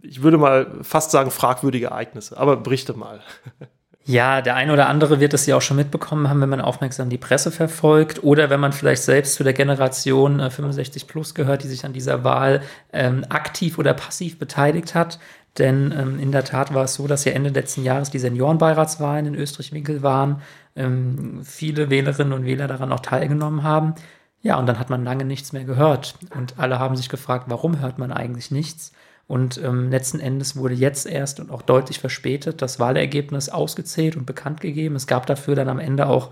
ich 0.00 0.22
würde 0.22 0.38
mal 0.38 0.66
fast 0.82 1.10
sagen, 1.10 1.30
fragwürdige 1.30 1.86
Ereignisse. 1.86 2.36
Aber 2.36 2.56
berichte 2.56 2.94
mal. 2.94 3.20
Ja, 4.08 4.40
der 4.40 4.56
eine 4.56 4.72
oder 4.72 4.88
andere 4.88 5.20
wird 5.20 5.34
es 5.34 5.44
ja 5.44 5.54
auch 5.54 5.60
schon 5.60 5.76
mitbekommen 5.76 6.30
haben, 6.30 6.40
wenn 6.40 6.48
man 6.48 6.62
aufmerksam 6.62 7.10
die 7.10 7.18
Presse 7.18 7.50
verfolgt 7.50 8.24
oder 8.24 8.48
wenn 8.48 8.58
man 8.58 8.72
vielleicht 8.72 9.02
selbst 9.02 9.34
zu 9.34 9.44
der 9.44 9.52
Generation 9.52 10.40
äh, 10.40 10.48
65 10.48 11.06
plus 11.06 11.34
gehört, 11.34 11.62
die 11.62 11.68
sich 11.68 11.84
an 11.84 11.92
dieser 11.92 12.24
Wahl 12.24 12.62
ähm, 12.90 13.26
aktiv 13.28 13.76
oder 13.76 13.92
passiv 13.92 14.38
beteiligt 14.38 14.94
hat. 14.94 15.18
Denn 15.56 15.94
ähm, 15.96 16.18
in 16.20 16.30
der 16.30 16.44
Tat 16.44 16.74
war 16.74 16.84
es 16.84 16.94
so, 16.94 17.06
dass 17.06 17.24
ja 17.24 17.32
Ende 17.32 17.50
letzten 17.50 17.82
Jahres 17.82 18.10
die 18.10 18.18
Seniorenbeiratswahlen 18.18 19.26
in 19.26 19.34
Österreich-Winkel 19.34 20.02
waren. 20.02 20.42
Ähm, 20.76 21.40
viele 21.44 21.90
Wählerinnen 21.90 22.32
und 22.32 22.44
Wähler 22.44 22.68
daran 22.68 22.92
auch 22.92 23.00
teilgenommen 23.00 23.62
haben. 23.62 23.94
Ja, 24.42 24.56
und 24.56 24.66
dann 24.66 24.78
hat 24.78 24.90
man 24.90 25.04
lange 25.04 25.24
nichts 25.24 25.52
mehr 25.52 25.64
gehört. 25.64 26.14
Und 26.36 26.58
alle 26.58 26.78
haben 26.78 26.96
sich 26.96 27.08
gefragt, 27.08 27.46
warum 27.48 27.80
hört 27.80 27.98
man 27.98 28.12
eigentlich 28.12 28.50
nichts? 28.50 28.92
Und 29.26 29.60
ähm, 29.62 29.90
letzten 29.90 30.20
Endes 30.20 30.56
wurde 30.56 30.74
jetzt 30.74 31.06
erst 31.06 31.38
und 31.38 31.50
auch 31.50 31.62
deutlich 31.62 31.98
verspätet 31.98 32.62
das 32.62 32.80
Wahlergebnis 32.80 33.50
ausgezählt 33.50 34.16
und 34.16 34.24
bekannt 34.24 34.60
gegeben. 34.62 34.96
Es 34.96 35.06
gab 35.06 35.26
dafür 35.26 35.54
dann 35.54 35.68
am 35.68 35.78
Ende 35.78 36.06
auch 36.06 36.30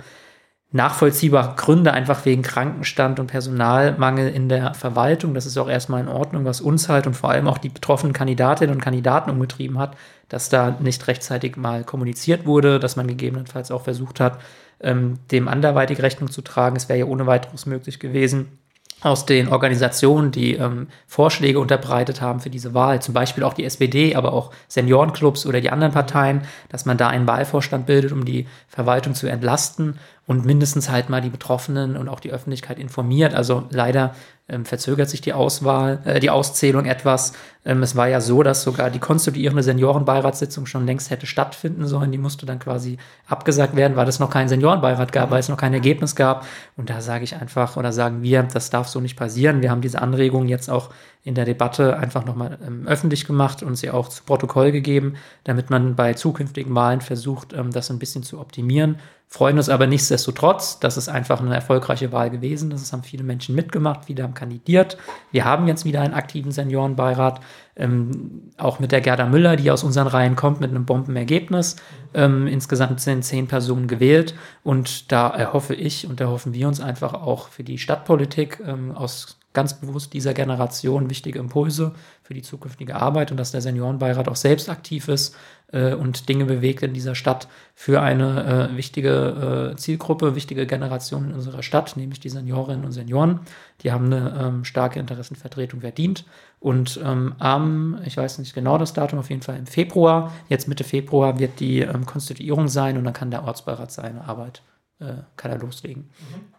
nachvollziehbare 0.77 1.55
Gründe, 1.57 1.93
einfach 1.93 2.25
wegen 2.25 2.43
Krankenstand 2.43 3.19
und 3.19 3.27
Personalmangel 3.27 4.29
in 4.29 4.49
der 4.49 4.75
Verwaltung. 4.75 5.35
Das 5.35 5.47
ist 5.47 5.59
auch 5.59 5.69
erstmal 5.69 6.01
in 6.01 6.09
Ordnung, 6.09 6.45
was 6.45 6.61
uns 6.61 6.89
halt 6.89 7.07
und 7.07 7.15
vor 7.15 7.31
allem 7.31 7.49
auch 7.49 7.59
die 7.59 7.69
betroffenen 7.69 8.13
Kandidatinnen 8.13 8.75
und 8.75 8.81
Kandidaten 8.81 9.31
umgetrieben 9.31 9.79
hat, 9.79 9.97
dass 10.29 10.49
da 10.49 10.77
nicht 10.81 11.07
rechtzeitig 11.09 11.57
mal 11.57 11.83
kommuniziert 11.83 12.47
wurde, 12.47 12.79
dass 12.79 12.97
man 12.97 13.09
gegebenenfalls 13.09 13.71
auch 13.71 13.83
versucht 13.83 14.21
hat, 14.21 14.39
ähm, 14.81 15.19
dem 15.31 15.49
anderweitig 15.49 16.01
Rechnung 16.03 16.31
zu 16.31 16.43
tragen. 16.43 16.77
Es 16.77 16.89
wäre 16.89 17.01
ja 17.01 17.07
ohne 17.07 17.27
weiteres 17.27 17.67
möglich 17.67 17.99
gewesen 17.99 18.59
aus 19.03 19.27
den 19.27 19.49
Organisationen, 19.49 20.31
die 20.31 20.55
ähm, 20.55 20.89
Vorschläge 21.07 21.61
unterbreitet 21.61 22.23
haben 22.23 22.41
für 22.41 22.49
diese 22.49 22.73
Wahl, 22.73 23.03
zum 23.03 23.13
Beispiel 23.13 23.45
auch 23.45 23.53
die 23.53 23.65
SPD, 23.65 24.15
aber 24.15 24.33
auch 24.33 24.53
Seniorenclubs 24.69 25.45
oder 25.45 25.61
die 25.61 25.71
anderen 25.71 25.93
Parteien, 25.93 26.43
dass 26.71 26.87
man 26.87 26.97
da 26.97 27.09
einen 27.09 27.27
Wahlvorstand 27.27 27.85
bildet, 27.87 28.13
um 28.13 28.25
die 28.25 28.47
Verwaltung 28.69 29.15
zu 29.15 29.27
entlasten 29.27 29.99
und 30.27 30.45
mindestens 30.45 30.91
halt 30.91 31.09
mal 31.09 31.21
die 31.21 31.31
Betroffenen 31.31 31.97
und 31.97 32.09
auch 32.09 32.19
die 32.19 32.33
Öffentlichkeit 32.33 32.79
informiert. 32.79 33.33
Also 33.33 33.65
leider 33.71 34.13
ähm, 34.49 34.65
verzögert 34.65 35.09
sich 35.09 35.21
die 35.21 35.33
Auswahl, 35.33 36.01
äh, 36.05 36.19
die 36.19 36.31
Auszählung 36.31 36.85
etwas. 36.85 37.33
Ähm, 37.65 37.83
es 37.85 37.95
war 37.95 38.09
ja 38.09 38.21
so, 38.21 38.43
dass 38.43 38.63
sogar 38.63 38.91
die 38.91 38.99
konstituierende 38.99 39.63
Seniorenbeiratssitzung 39.63 40.67
schon 40.67 40.85
längst 40.85 41.11
hätte 41.11 41.27
stattfinden 41.27 41.87
sollen. 41.87 42.11
Die 42.11 42.19
musste 42.19 42.45
dann 42.45 42.59
quasi 42.59 42.99
abgesagt 43.29 43.77
werden, 43.77 43.97
weil 43.97 44.09
es 44.09 44.19
noch 44.19 44.31
keinen 44.31 44.49
Seniorenbeirat 44.49 45.13
gab, 45.13 45.31
weil 45.31 45.39
es 45.39 45.49
noch 45.49 45.57
kein 45.57 45.75
Ergebnis 45.75 46.17
gab. 46.17 46.45
Und 46.77 46.91
da 46.91 47.01
sage 47.01 47.23
ich 47.23 47.37
einfach 47.37 47.77
oder 47.77 47.93
sagen 47.93 48.23
wir, 48.23 48.43
das 48.43 48.71
darf 48.71 48.89
so 48.89 49.01
nicht 49.01 49.17
passieren. 49.17 49.63
Wir 49.63 49.71
haben 49.71 49.81
diese 49.81 50.03
Anregung 50.03 50.49
jetzt 50.49 50.69
auch 50.69 50.91
in 51.23 51.35
der 51.35 51.45
Debatte 51.45 51.97
einfach 51.99 52.25
nochmal 52.25 52.59
ähm, 52.67 52.87
öffentlich 52.87 53.27
gemacht 53.27 53.63
und 53.63 53.77
sie 53.77 53.91
auch 53.91 54.09
zu 54.09 54.25
Protokoll 54.25 54.73
gegeben, 54.73 55.15
damit 55.45 55.71
man 55.71 55.95
bei 55.95 56.15
zukünftigen 56.15 56.75
Wahlen 56.75 57.01
versucht, 57.01 57.53
ähm, 57.53 57.73
das 57.73 57.91
ein 57.91 58.01
bisschen 58.01 58.25
zu 58.25 58.41
optimieren 58.41 58.97
freuen 59.29 59.59
uns 59.59 59.69
aber 59.69 59.87
nichtsdestotrotz, 59.87 60.79
das 60.79 60.97
ist 60.97 61.09
einfach 61.09 61.41
eine 61.41 61.55
erfolgreiche 61.55 62.13
Wahl 62.13 62.31
gewesen. 62.31 62.71
Das 62.71 62.93
haben 62.93 63.03
viele 63.03 63.25
Menschen 63.25 63.55
mitgemacht, 63.55 64.05
viele 64.07 64.23
haben 64.23 64.35
kandidiert. 64.35 64.97
Wir 65.33 65.45
haben 65.45 65.67
jetzt 65.67 65.85
wieder 65.85 66.01
einen 66.01 66.15
aktiven 66.15 66.53
Seniorenbeirat, 66.53 67.41
ähm, 67.75 68.53
auch 68.57 68.79
mit 68.79 68.93
der 68.93 69.01
Gerda 69.01 69.27
Müller, 69.27 69.57
die 69.57 69.71
aus 69.71 69.83
unseren 69.83 70.07
Reihen 70.07 70.37
kommt, 70.37 70.61
mit 70.61 70.71
einem 70.71 70.87
Bombenergebnis. 70.87 71.77
Ähm, 72.15 72.47
insgesamt 72.47 73.01
sind 73.01 73.25
zehn 73.25 73.49
Personen 73.49 73.89
gewählt 73.89 74.35
und 74.63 75.11
da 75.11 75.29
erhoffe 75.29 75.75
ich 75.75 76.07
und 76.07 76.21
erhoffen 76.21 76.55
wir 76.55 76.69
uns 76.69 76.81
einfach 76.81 77.13
auch 77.13 77.49
für 77.49 77.65
die 77.65 77.79
Stadtpolitik 77.79 78.63
ähm, 78.65 78.93
aus 78.93 79.39
ganz 79.57 79.73
bewusst 79.73 80.13
dieser 80.13 80.35
Generation 80.35 81.09
wichtige 81.09 81.39
Impulse 81.39 81.93
für 82.23 82.35
die 82.35 82.43
zukünftige 82.43 82.95
Arbeit 82.95 83.31
und 83.31 83.39
dass 83.39 83.53
der 83.53 83.63
Seniorenbeirat 83.63 84.29
auch 84.29 84.37
selbst 84.37 84.69
aktiv 84.69 85.09
ist 85.09 85.35
äh, 85.73 85.95
und 85.95 86.29
Dinge 86.29 86.45
bewegt 86.45 86.83
in 86.83 86.93
dieser 86.93 87.15
Stadt 87.15 87.49
für 87.75 88.03
eine 88.03 88.71
äh, 88.73 88.77
wichtige 88.77 89.73
äh, 89.73 89.77
Zielgruppe, 89.77 90.35
wichtige 90.35 90.67
Generation 90.67 91.31
in 91.31 91.33
unserer 91.33 91.63
Stadt, 91.63 91.97
nämlich 91.97 92.21
die 92.21 92.29
Seniorinnen 92.29 92.85
und 92.85 92.93
Senioren. 92.93 93.41
Die 93.81 93.93
haben 93.93 94.13
eine 94.13 94.39
ähm, 94.39 94.65
starke 94.67 95.01
Interessenvertretung 95.01 95.81
verdient. 95.81 96.27
Und 96.61 97.01
ähm, 97.03 97.35
am, 97.39 97.99
ich 98.05 98.19
weiß 98.19 98.39
nicht 98.39 98.55
genau 98.55 98.77
das 98.77 98.93
Datum, 98.93 99.21
auf 99.21 99.31
jeden 99.31 99.43
Fall 99.43 99.57
im 99.57 99.67
Februar, 99.67 100.35
jetzt 100.51 100.69
Mitte 100.69 100.85
Februar, 100.85 101.39
wird 101.39 101.61
die 101.61 101.81
ähm, 101.81 102.05
Konstituierung 102.05 102.69
sein 102.69 102.99
und 102.99 103.05
dann 103.05 103.15
kann 103.15 103.31
der 103.31 103.45
Ortsbeirat 103.45 103.91
seine 103.91 104.29
Arbeit, 104.29 104.61
äh, 104.99 105.15
kann 105.39 105.51
er 105.51 105.59
loslegen. 105.59 106.11
Mhm. 106.21 106.56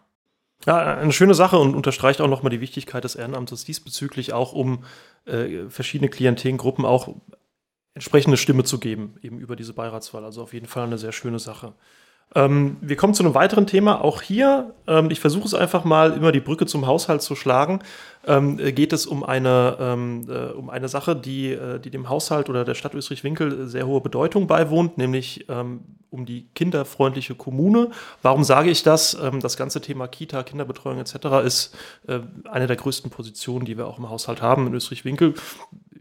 Ja, 0.66 0.96
eine 0.96 1.12
schöne 1.12 1.34
Sache 1.34 1.58
und 1.58 1.74
unterstreicht 1.74 2.20
auch 2.20 2.28
nochmal 2.28 2.50
die 2.50 2.60
Wichtigkeit 2.60 3.04
des 3.04 3.14
Ehrenamtes 3.14 3.64
diesbezüglich 3.64 4.32
auch, 4.32 4.52
um 4.52 4.84
äh, 5.24 5.68
verschiedene 5.68 6.10
Klientelgruppen 6.10 6.84
auch 6.84 7.14
entsprechende 7.94 8.36
Stimme 8.36 8.64
zu 8.64 8.78
geben, 8.78 9.14
eben 9.22 9.38
über 9.38 9.56
diese 9.56 9.72
Beiratswahl. 9.72 10.24
Also 10.24 10.42
auf 10.42 10.52
jeden 10.52 10.66
Fall 10.66 10.84
eine 10.84 10.98
sehr 10.98 11.12
schöne 11.12 11.38
Sache. 11.38 11.74
Ähm, 12.34 12.76
wir 12.80 12.96
kommen 12.96 13.14
zu 13.14 13.22
einem 13.22 13.34
weiteren 13.34 13.66
Thema. 13.66 14.02
Auch 14.02 14.20
hier, 14.20 14.74
ähm, 14.86 15.10
ich 15.10 15.20
versuche 15.20 15.46
es 15.46 15.54
einfach 15.54 15.84
mal, 15.84 16.12
immer 16.12 16.30
die 16.30 16.40
Brücke 16.40 16.66
zum 16.66 16.86
Haushalt 16.86 17.22
zu 17.22 17.34
schlagen. 17.34 17.80
Ähm, 18.26 18.58
äh, 18.58 18.72
geht 18.72 18.92
es 18.92 19.06
um 19.06 19.24
eine, 19.24 19.76
ähm, 19.80 20.26
äh, 20.28 20.52
um 20.52 20.68
eine 20.68 20.88
Sache, 20.88 21.16
die, 21.16 21.52
äh, 21.52 21.80
die 21.80 21.90
dem 21.90 22.08
Haushalt 22.08 22.50
oder 22.50 22.64
der 22.64 22.74
Stadt 22.74 22.94
Österreich-Winkel 22.94 23.66
sehr 23.66 23.86
hohe 23.86 24.00
Bedeutung 24.00 24.46
beiwohnt, 24.46 24.98
nämlich 24.98 25.46
ähm, 25.48 25.80
um 26.10 26.26
die 26.26 26.48
kinderfreundliche 26.54 27.34
Kommune. 27.34 27.90
Warum 28.22 28.44
sage 28.44 28.70
ich 28.70 28.82
das? 28.82 29.16
Ähm, 29.20 29.40
das 29.40 29.56
ganze 29.56 29.80
Thema 29.80 30.08
Kita, 30.08 30.42
Kinderbetreuung 30.42 30.98
etc. 30.98 31.14
ist 31.44 31.74
äh, 32.06 32.20
eine 32.50 32.66
der 32.66 32.76
größten 32.76 33.10
Positionen, 33.10 33.64
die 33.64 33.76
wir 33.76 33.86
auch 33.86 33.98
im 33.98 34.08
Haushalt 34.08 34.42
haben 34.42 34.66
in 34.66 34.74
Österreich-Winkel. 34.74 35.34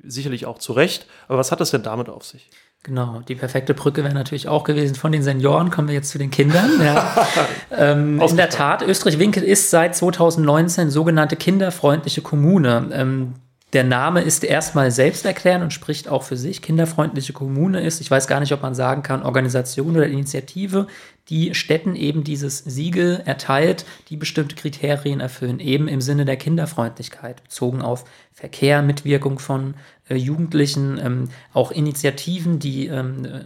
Sicherlich 0.04 0.46
auch 0.46 0.60
zu 0.60 0.74
Recht. 0.74 1.08
Aber 1.28 1.38
was 1.38 1.52
hat 1.52 1.60
das 1.60 1.72
denn 1.72 1.84
damit 1.84 2.10
auf 2.10 2.24
sich? 2.24 2.50
Genau, 2.84 3.22
die 3.28 3.36
perfekte 3.36 3.74
Brücke 3.74 4.04
wäre 4.04 4.14
natürlich 4.14 4.48
auch 4.48 4.64
gewesen. 4.64 4.96
Von 4.96 5.12
den 5.12 5.22
Senioren 5.22 5.72
kommen 5.72 5.90
wir 5.90 5.96
jetzt 5.96 6.10
zu 6.10 6.18
den 6.18 6.32
Kindern. 6.32 6.82
Ja. 6.82 7.28
ähm, 7.72 8.22
in 8.22 8.38
der 8.38 8.50
Tat, 8.50 8.82
Österreich-Winkel 8.82 9.44
ist 9.44 9.72
seit 9.72 9.96
2019 9.96 10.90
sogenannte 10.90 11.36
kinderfreundliche 11.36 12.22
Kommune. 12.22 12.90
Ähm, 12.94 13.34
der 13.74 13.84
Name 13.84 14.22
ist 14.22 14.46
erstmal 14.46 14.92
selbsterklärend 14.92 15.66
und 15.66 15.74
spricht 15.74 16.08
auch 16.08 16.24
für 16.24 16.38
sich. 16.38 16.62
Kinderfreundliche 16.62 17.34
Kommune 17.34 17.82
ist, 17.82 18.00
ich 18.00 18.10
weiß 18.10 18.28
gar 18.28 18.40
nicht, 18.40 18.54
ob 18.54 18.62
man 18.62 18.74
sagen 18.74 19.04
kann, 19.04 19.24
Organisation 19.24 19.98
oder 19.98 20.08
Initiative, 20.08 20.88
die 21.28 21.54
Städten 21.54 21.98
eben 21.98 22.24
dieses 22.24 22.60
Siegel 22.60 23.22
erteilt, 23.26 23.86
die 24.08 24.16
bestimmte 24.16 24.56
Kriterien 24.56 25.20
erfüllen, 25.20 25.60
eben 25.60 25.90
im 25.90 26.00
Sinne 26.00 26.24
der 26.24 26.38
Kinderfreundlichkeit, 26.38 27.44
bezogen 27.44 27.82
auf 27.82 28.06
Verkehr, 28.32 28.82
Mitwirkung 28.82 29.38
von 29.38 29.74
äh, 30.08 30.16
Jugendlichen, 30.16 30.98
ähm, 31.04 31.30
auch 31.52 31.72
Initiativen, 31.72 32.60
die, 32.60 32.88
ähm, 32.88 33.26
äh, 33.26 33.42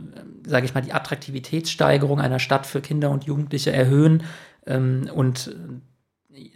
sage 0.47 0.67
ich 0.67 0.75
mal, 0.75 0.81
die 0.81 0.93
Attraktivitätssteigerung 0.93 2.21
einer 2.21 2.37
Stadt 2.39 2.67
für 2.67 2.81
Kinder 2.81 3.09
und 3.09 3.23
Jugendliche 3.23 3.71
erhöhen. 3.71 4.23
Ähm, 4.67 5.09
und 5.11 5.55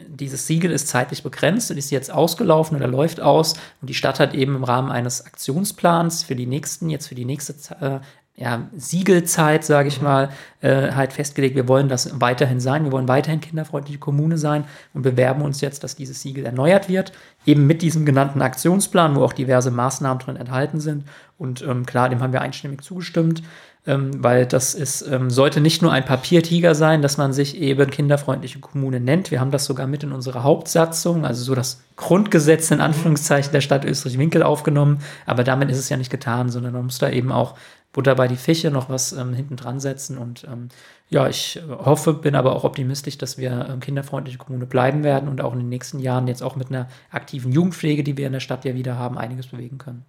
dieses 0.08 0.48
Siegel 0.48 0.72
ist 0.72 0.88
zeitlich 0.88 1.24
begrenzt 1.24 1.70
und 1.72 1.78
ist 1.78 1.92
jetzt 1.92 2.12
ausgelaufen 2.12 2.78
oder 2.78 2.88
läuft 2.88 3.20
aus. 3.20 3.54
Und 3.82 3.90
die 3.90 3.94
Stadt 3.94 4.20
hat 4.20 4.34
eben 4.34 4.56
im 4.56 4.64
Rahmen 4.64 4.92
eines 4.92 5.26
Aktionsplans 5.26 6.24
für 6.24 6.36
die 6.36 6.46
nächsten, 6.46 6.90
jetzt 6.90 7.08
für 7.08 7.16
die 7.16 7.26
nächste 7.26 7.54
äh, 7.82 8.00
ja, 8.38 8.68
Siegelzeit, 8.76 9.64
sage 9.64 9.88
ich 9.88 10.00
mhm. 10.00 10.04
mal, 10.04 10.30
äh, 10.62 10.92
halt 10.92 11.14
festgelegt, 11.14 11.56
wir 11.56 11.68
wollen 11.68 11.88
das 11.88 12.20
weiterhin 12.20 12.60
sein, 12.60 12.84
wir 12.84 12.92
wollen 12.92 13.08
weiterhin 13.08 13.40
kinderfreundliche 13.40 14.00
Kommune 14.00 14.38
sein 14.38 14.66
und 14.94 15.04
bewerben 15.04 15.42
uns 15.42 15.62
jetzt, 15.62 15.84
dass 15.84 15.96
dieses 15.96 16.22
Siegel 16.22 16.46
erneuert 16.46 16.90
wird, 16.90 17.14
eben 17.46 17.66
mit 17.66 17.82
diesem 17.82 18.06
genannten 18.06 18.42
Aktionsplan, 18.42 19.16
wo 19.16 19.24
auch 19.24 19.34
diverse 19.34 19.72
Maßnahmen 19.72 20.20
drin 20.20 20.36
enthalten 20.36 20.80
sind. 20.80 21.06
Und 21.38 21.62
ähm, 21.62 21.86
klar, 21.86 22.10
dem 22.10 22.22
haben 22.22 22.34
wir 22.34 22.42
einstimmig 22.42 22.82
zugestimmt, 22.82 23.42
ähm, 23.88 24.24
weil 24.24 24.46
das 24.46 24.74
ist, 24.74 25.04
ähm, 25.04 25.30
sollte 25.30 25.62
nicht 25.62 25.82
nur 25.82 25.92
ein 25.92 26.06
Papiertiger 26.06 26.74
sein, 26.74 27.02
dass 27.02 27.18
man 27.18 27.34
sich 27.34 27.58
eben 27.58 27.90
kinderfreundliche 27.90 28.60
Kommune 28.60 29.00
nennt. 29.00 29.30
Wir 29.30 29.40
haben 29.40 29.52
das 29.52 29.66
sogar 29.66 29.86
mit 29.86 30.04
in 30.04 30.12
unsere 30.12 30.44
Hauptsatzung, 30.44 31.26
also 31.26 31.44
so 31.44 31.56
das 31.56 31.82
Grundgesetz 31.96 32.72
in 32.72 32.82
Anführungszeichen 32.82 33.52
der 33.52 33.62
Stadt 33.62 33.86
Österreich-Winkel 33.86 34.42
aufgenommen. 34.42 35.00
Aber 35.26 35.44
damit 35.44 35.70
ist 35.70 35.78
es 35.78 35.90
ja 35.90 35.98
nicht 35.98 36.10
getan, 36.10 36.50
sondern 36.50 36.74
man 36.74 36.86
muss 36.86 36.98
da 36.98 37.10
eben 37.10 37.32
auch 37.32 37.56
Butter 37.94 38.16
bei 38.16 38.28
die 38.28 38.36
Fische 38.36 38.72
noch 38.72 38.90
was 38.90 39.14
ähm, 39.14 39.34
hinten 39.34 39.56
dran 39.56 39.80
setzen. 39.80 40.18
Und 40.18 40.46
ähm, 40.52 40.70
ja, 41.10 41.30
ich 41.30 41.62
hoffe, 41.70 42.14
bin 42.14 42.36
aber 42.36 42.56
auch 42.56 42.64
optimistisch, 42.64 43.18
dass 43.18 43.38
wir 43.38 43.68
ähm, 43.70 43.80
kinderfreundliche 43.80 44.38
Kommune 44.40 44.66
bleiben 44.66 45.04
werden 45.04 45.30
und 45.30 45.42
auch 45.42 45.54
in 45.54 45.60
den 45.60 45.70
nächsten 45.70 46.00
Jahren 46.00 46.28
jetzt 46.28 46.42
auch 46.44 46.56
mit 46.56 46.70
einer 46.70 46.90
aktiven 47.12 47.52
Jugendpflege, 47.52 48.04
die 48.04 48.18
wir 48.18 48.28
in 48.28 48.34
der 48.34 48.40
Stadt 48.42 48.66
ja 48.66 48.74
wieder 48.74 48.98
haben, 48.98 49.18
einiges 49.18 49.48
bewegen 49.48 49.78
können. 49.78 50.06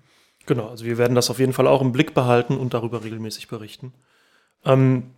Genau, 0.47 0.69
also 0.69 0.85
wir 0.85 0.99
werden 0.99 1.15
das 1.15 1.31
auf 1.31 1.39
jeden 1.39 1.53
Fall 1.53 1.67
auch 1.67 1.83
im 1.83 1.93
Blick 1.93 2.15
behalten 2.15 2.57
und 2.57 2.73
darüber 2.73 3.03
regelmäßig 3.05 3.49
berichten. 3.49 3.93
Ähm, 4.65 5.11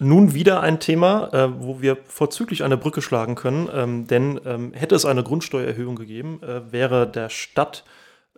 nun 0.00 0.34
wieder 0.34 0.60
ein 0.60 0.80
Thema, 0.80 1.32
äh, 1.32 1.62
wo 1.62 1.82
wir 1.82 1.98
vorzüglich 2.06 2.64
eine 2.64 2.76
Brücke 2.76 3.02
schlagen 3.02 3.34
können, 3.34 3.68
ähm, 3.72 4.06
denn 4.06 4.40
ähm, 4.44 4.72
hätte 4.72 4.94
es 4.94 5.04
eine 5.04 5.22
Grundsteuererhöhung 5.22 5.96
gegeben, 5.96 6.42
äh, 6.42 6.72
wäre 6.72 7.06
der 7.06 7.28
Stadt 7.28 7.84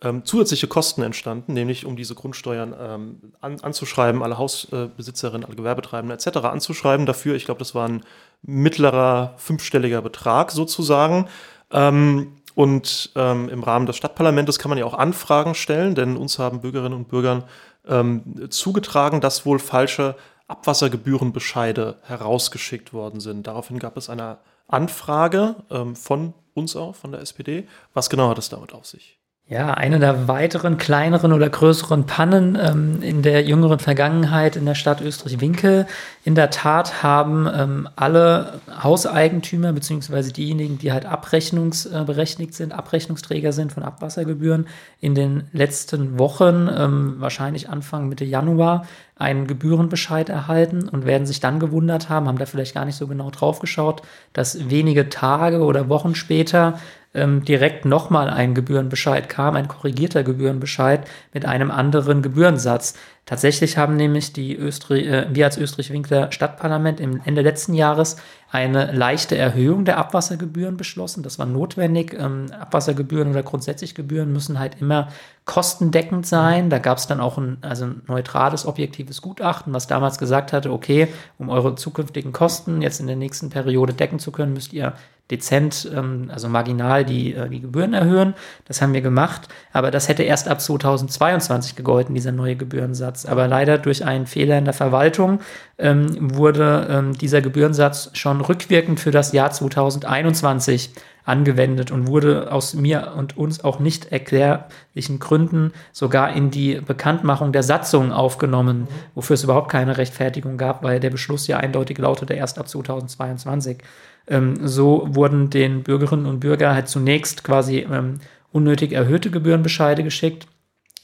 ähm, 0.02 0.24
zusätzliche 0.24 0.66
Kosten 0.66 1.02
entstanden, 1.02 1.52
nämlich 1.52 1.86
um 1.86 1.96
diese 1.96 2.14
Grundsteuern 2.14 2.74
ähm, 2.78 3.32
an, 3.40 3.60
anzuschreiben, 3.60 4.22
alle 4.22 4.36
Hausbesitzerinnen, 4.36 5.44
alle 5.44 5.54
Gewerbetreibenden 5.54 6.18
etc. 6.18 6.38
anzuschreiben. 6.38 7.06
Dafür, 7.06 7.36
ich 7.36 7.44
glaube, 7.44 7.60
das 7.60 7.74
war 7.74 7.88
ein 7.88 8.02
mittlerer 8.42 9.34
fünfstelliger 9.36 10.02
Betrag 10.02 10.50
sozusagen. 10.50 11.28
Ähm, 11.70 12.32
und 12.54 13.10
ähm, 13.16 13.48
im 13.48 13.62
Rahmen 13.62 13.86
des 13.86 13.96
Stadtparlamentes 13.96 14.58
kann 14.58 14.68
man 14.68 14.78
ja 14.78 14.84
auch 14.84 14.94
Anfragen 14.94 15.54
stellen, 15.54 15.94
denn 15.94 16.16
uns 16.16 16.38
haben 16.38 16.60
Bürgerinnen 16.60 16.96
und 16.96 17.08
Bürgern 17.08 17.44
ähm, 17.86 18.50
zugetragen, 18.50 19.20
dass 19.20 19.44
wohl 19.44 19.58
falsche 19.58 20.16
Abwassergebührenbescheide 20.46 21.98
herausgeschickt 22.02 22.92
worden 22.92 23.20
sind. 23.20 23.46
Daraufhin 23.46 23.78
gab 23.78 23.96
es 23.96 24.08
eine 24.08 24.38
Anfrage 24.68 25.56
ähm, 25.70 25.96
von 25.96 26.34
uns 26.54 26.76
auch, 26.76 26.94
von 26.94 27.12
der 27.12 27.20
SPD. 27.20 27.66
Was 27.92 28.10
genau 28.10 28.28
hat 28.28 28.38
es 28.38 28.48
damit 28.48 28.72
auf 28.72 28.86
sich? 28.86 29.18
Ja, 29.46 29.74
eine 29.74 29.98
der 29.98 30.26
weiteren 30.26 30.78
kleineren 30.78 31.30
oder 31.34 31.50
größeren 31.50 32.06
Pannen 32.06 32.58
ähm, 32.58 33.02
in 33.02 33.20
der 33.20 33.44
jüngeren 33.44 33.78
Vergangenheit 33.78 34.56
in 34.56 34.64
der 34.64 34.74
Stadt 34.74 35.02
Österreich-Winkel. 35.02 35.86
In 36.24 36.34
der 36.34 36.48
Tat 36.48 37.02
haben 37.02 37.46
ähm, 37.54 37.86
alle 37.94 38.62
Hauseigentümer 38.82 39.74
beziehungsweise 39.74 40.32
diejenigen, 40.32 40.78
die 40.78 40.92
halt 40.92 41.04
abrechnungsberechtigt 41.04 42.54
sind, 42.54 42.72
Abrechnungsträger 42.72 43.52
sind 43.52 43.70
von 43.70 43.82
Abwassergebühren, 43.82 44.66
in 45.02 45.14
den 45.14 45.44
letzten 45.52 46.18
Wochen, 46.18 46.70
ähm, 46.74 47.16
wahrscheinlich 47.18 47.68
Anfang 47.68 48.08
Mitte 48.08 48.24
Januar, 48.24 48.86
einen 49.16 49.46
Gebührenbescheid 49.46 50.30
erhalten 50.30 50.88
und 50.88 51.04
werden 51.04 51.26
sich 51.26 51.40
dann 51.40 51.60
gewundert 51.60 52.08
haben, 52.08 52.28
haben 52.28 52.38
da 52.38 52.46
vielleicht 52.46 52.74
gar 52.74 52.86
nicht 52.86 52.96
so 52.96 53.06
genau 53.06 53.30
drauf 53.30 53.58
geschaut, 53.58 54.00
dass 54.32 54.70
wenige 54.70 55.10
Tage 55.10 55.60
oder 55.60 55.90
Wochen 55.90 56.14
später 56.14 56.78
ähm, 57.14 57.44
direkt 57.44 57.84
nochmal 57.84 58.28
ein 58.28 58.54
Gebührenbescheid 58.54 59.28
kam, 59.28 59.56
ein 59.56 59.68
korrigierter 59.68 60.22
Gebührenbescheid 60.22 61.08
mit 61.32 61.46
einem 61.46 61.70
anderen 61.70 62.22
Gebührensatz. 62.22 62.94
Tatsächlich 63.26 63.78
haben 63.78 63.96
nämlich 63.96 64.34
die 64.34 64.54
Österreich, 64.54 65.06
äh, 65.06 65.26
wir 65.30 65.46
als 65.46 65.56
Österreich-Winkler 65.56 66.30
Stadtparlament 66.30 67.00
im 67.00 67.22
Ende 67.24 67.40
letzten 67.40 67.72
Jahres 67.72 68.16
eine 68.50 68.92
leichte 68.92 69.36
Erhöhung 69.36 69.86
der 69.86 69.96
Abwassergebühren 69.96 70.76
beschlossen. 70.76 71.22
Das 71.22 71.38
war 71.38 71.46
notwendig. 71.46 72.14
Ähm, 72.18 72.46
Abwassergebühren 72.52 73.30
oder 73.30 73.42
grundsätzlich 73.42 73.94
Gebühren 73.94 74.32
müssen 74.32 74.58
halt 74.58 74.80
immer 74.80 75.08
kostendeckend 75.46 76.26
sein. 76.26 76.68
Da 76.68 76.78
gab 76.78 76.98
es 76.98 77.06
dann 77.06 77.20
auch 77.20 77.38
ein, 77.38 77.56
also 77.62 77.86
ein 77.86 78.02
neutrales, 78.06 78.66
objektives 78.66 79.22
Gutachten, 79.22 79.72
was 79.72 79.86
damals 79.86 80.18
gesagt 80.18 80.52
hatte, 80.52 80.70
okay, 80.70 81.08
um 81.38 81.48
eure 81.48 81.74
zukünftigen 81.76 82.32
Kosten 82.32 82.82
jetzt 82.82 83.00
in 83.00 83.06
der 83.06 83.16
nächsten 83.16 83.48
Periode 83.48 83.94
decken 83.94 84.18
zu 84.18 84.32
können, 84.32 84.52
müsst 84.52 84.72
ihr 84.74 84.92
dezent, 85.30 85.90
ähm, 85.94 86.30
also 86.32 86.48
marginal 86.48 87.04
die, 87.04 87.34
äh, 87.34 87.48
die 87.48 87.60
Gebühren 87.60 87.94
erhöhen. 87.94 88.34
Das 88.66 88.82
haben 88.82 88.92
wir 88.92 89.00
gemacht, 89.00 89.48
aber 89.72 89.90
das 89.90 90.08
hätte 90.08 90.22
erst 90.22 90.48
ab 90.48 90.60
2022 90.60 91.76
gegolten, 91.76 92.14
dieser 92.14 92.32
neue 92.32 92.56
Gebührensatz. 92.56 93.13
Aber 93.26 93.48
leider 93.48 93.78
durch 93.78 94.04
einen 94.04 94.26
Fehler 94.26 94.58
in 94.58 94.64
der 94.64 94.74
Verwaltung 94.74 95.40
ähm, 95.78 96.34
wurde 96.34 96.86
ähm, 96.90 97.12
dieser 97.16 97.40
Gebührensatz 97.40 98.10
schon 98.14 98.40
rückwirkend 98.40 99.00
für 99.00 99.10
das 99.10 99.32
Jahr 99.32 99.50
2021 99.50 100.90
angewendet 101.24 101.90
und 101.90 102.06
wurde 102.06 102.52
aus 102.52 102.74
mir 102.74 103.14
und 103.16 103.36
uns 103.36 103.64
auch 103.64 103.78
nicht 103.78 104.12
erklärlichen 104.12 105.18
Gründen 105.18 105.72
sogar 105.92 106.34
in 106.34 106.50
die 106.50 106.80
Bekanntmachung 106.86 107.52
der 107.52 107.62
Satzung 107.62 108.12
aufgenommen, 108.12 108.88
wofür 109.14 109.34
es 109.34 109.44
überhaupt 109.44 109.70
keine 109.70 109.96
Rechtfertigung 109.96 110.58
gab, 110.58 110.82
weil 110.82 111.00
der 111.00 111.10
Beschluss 111.10 111.46
ja 111.46 111.56
eindeutig 111.56 111.98
lautete 111.98 112.34
erst 112.34 112.58
ab 112.58 112.68
2022. 112.68 113.78
Ähm, 114.26 114.56
so 114.66 115.06
wurden 115.10 115.50
den 115.50 115.82
Bürgerinnen 115.82 116.26
und 116.26 116.40
Bürgern 116.40 116.74
halt 116.74 116.88
zunächst 116.88 117.42
quasi 117.42 117.86
ähm, 117.90 118.20
unnötig 118.52 118.92
erhöhte 118.92 119.30
Gebührenbescheide 119.30 120.02
geschickt. 120.04 120.46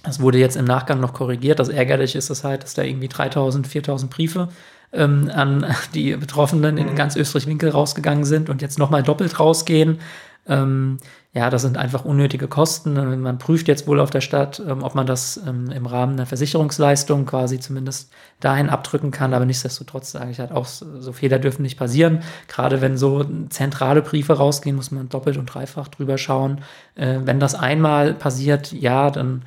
Das 0.03 0.21
wurde 0.21 0.39
jetzt 0.39 0.57
im 0.57 0.65
Nachgang 0.65 1.01
noch 1.01 1.13
korrigiert. 1.13 1.59
Das 1.59 1.69
ärgerlich 1.69 2.17
ist 2.17 2.31
es 2.31 2.45
halt, 2.45 2.63
dass 2.63 2.75
da 2.75 2.83
irgendwie 2.83 3.09
3000, 3.09 3.67
4000 3.67 4.11
Briefe 4.11 4.49
ähm, 4.93 5.31
an 5.33 5.67
die 5.95 6.17
Betroffenen 6.17 6.79
in 6.79 6.91
mhm. 6.91 6.97
ganz 6.97 7.17
Österreich-Winkel 7.17 7.71
rausgegangen 7.71 8.25
sind 8.25 8.49
und 8.51 8.63
jetzt 8.63 8.79
nochmal 8.79 9.03
doppelt 9.03 9.39
rausgehen. 9.39 9.99
Ähm, 10.47 10.99
ja, 11.33 11.49
das 11.49 11.63
sind 11.63 11.77
einfach 11.77 12.05
unnötige 12.05 12.49
Kosten. 12.49 12.95
Man 13.21 13.39
prüft 13.39 13.69
jetzt 13.69 13.87
wohl 13.87 14.01
auf 14.01 14.11
der 14.11 14.21
Stadt, 14.21 14.61
ähm, 14.67 14.83
ob 14.83 14.97
man 14.97 15.07
das 15.07 15.41
ähm, 15.47 15.71
im 15.71 15.87
Rahmen 15.87 16.15
einer 16.15 16.27
Versicherungsleistung 16.27 17.25
quasi 17.25 17.61
zumindest 17.61 18.11
dahin 18.41 18.69
abdrücken 18.69 19.13
kann. 19.13 19.33
Aber 19.33 19.45
nichtsdestotrotz 19.45 20.11
sage 20.11 20.33
ich 20.33 20.41
halt 20.41 20.51
auch, 20.51 20.67
so 20.67 21.13
Fehler 21.13 21.39
dürfen 21.39 21.63
nicht 21.63 21.79
passieren. 21.79 22.23
Gerade 22.49 22.81
wenn 22.81 22.97
so 22.97 23.25
zentrale 23.49 24.03
Briefe 24.03 24.33
rausgehen, 24.33 24.75
muss 24.75 24.91
man 24.91 25.09
doppelt 25.09 25.37
und 25.37 25.47
dreifach 25.47 25.87
drüber 25.87 26.19
schauen. 26.19 26.63
Äh, 26.97 27.19
wenn 27.25 27.39
das 27.39 27.55
einmal 27.55 28.15
passiert, 28.15 28.73
ja, 28.73 29.11
dann 29.11 29.43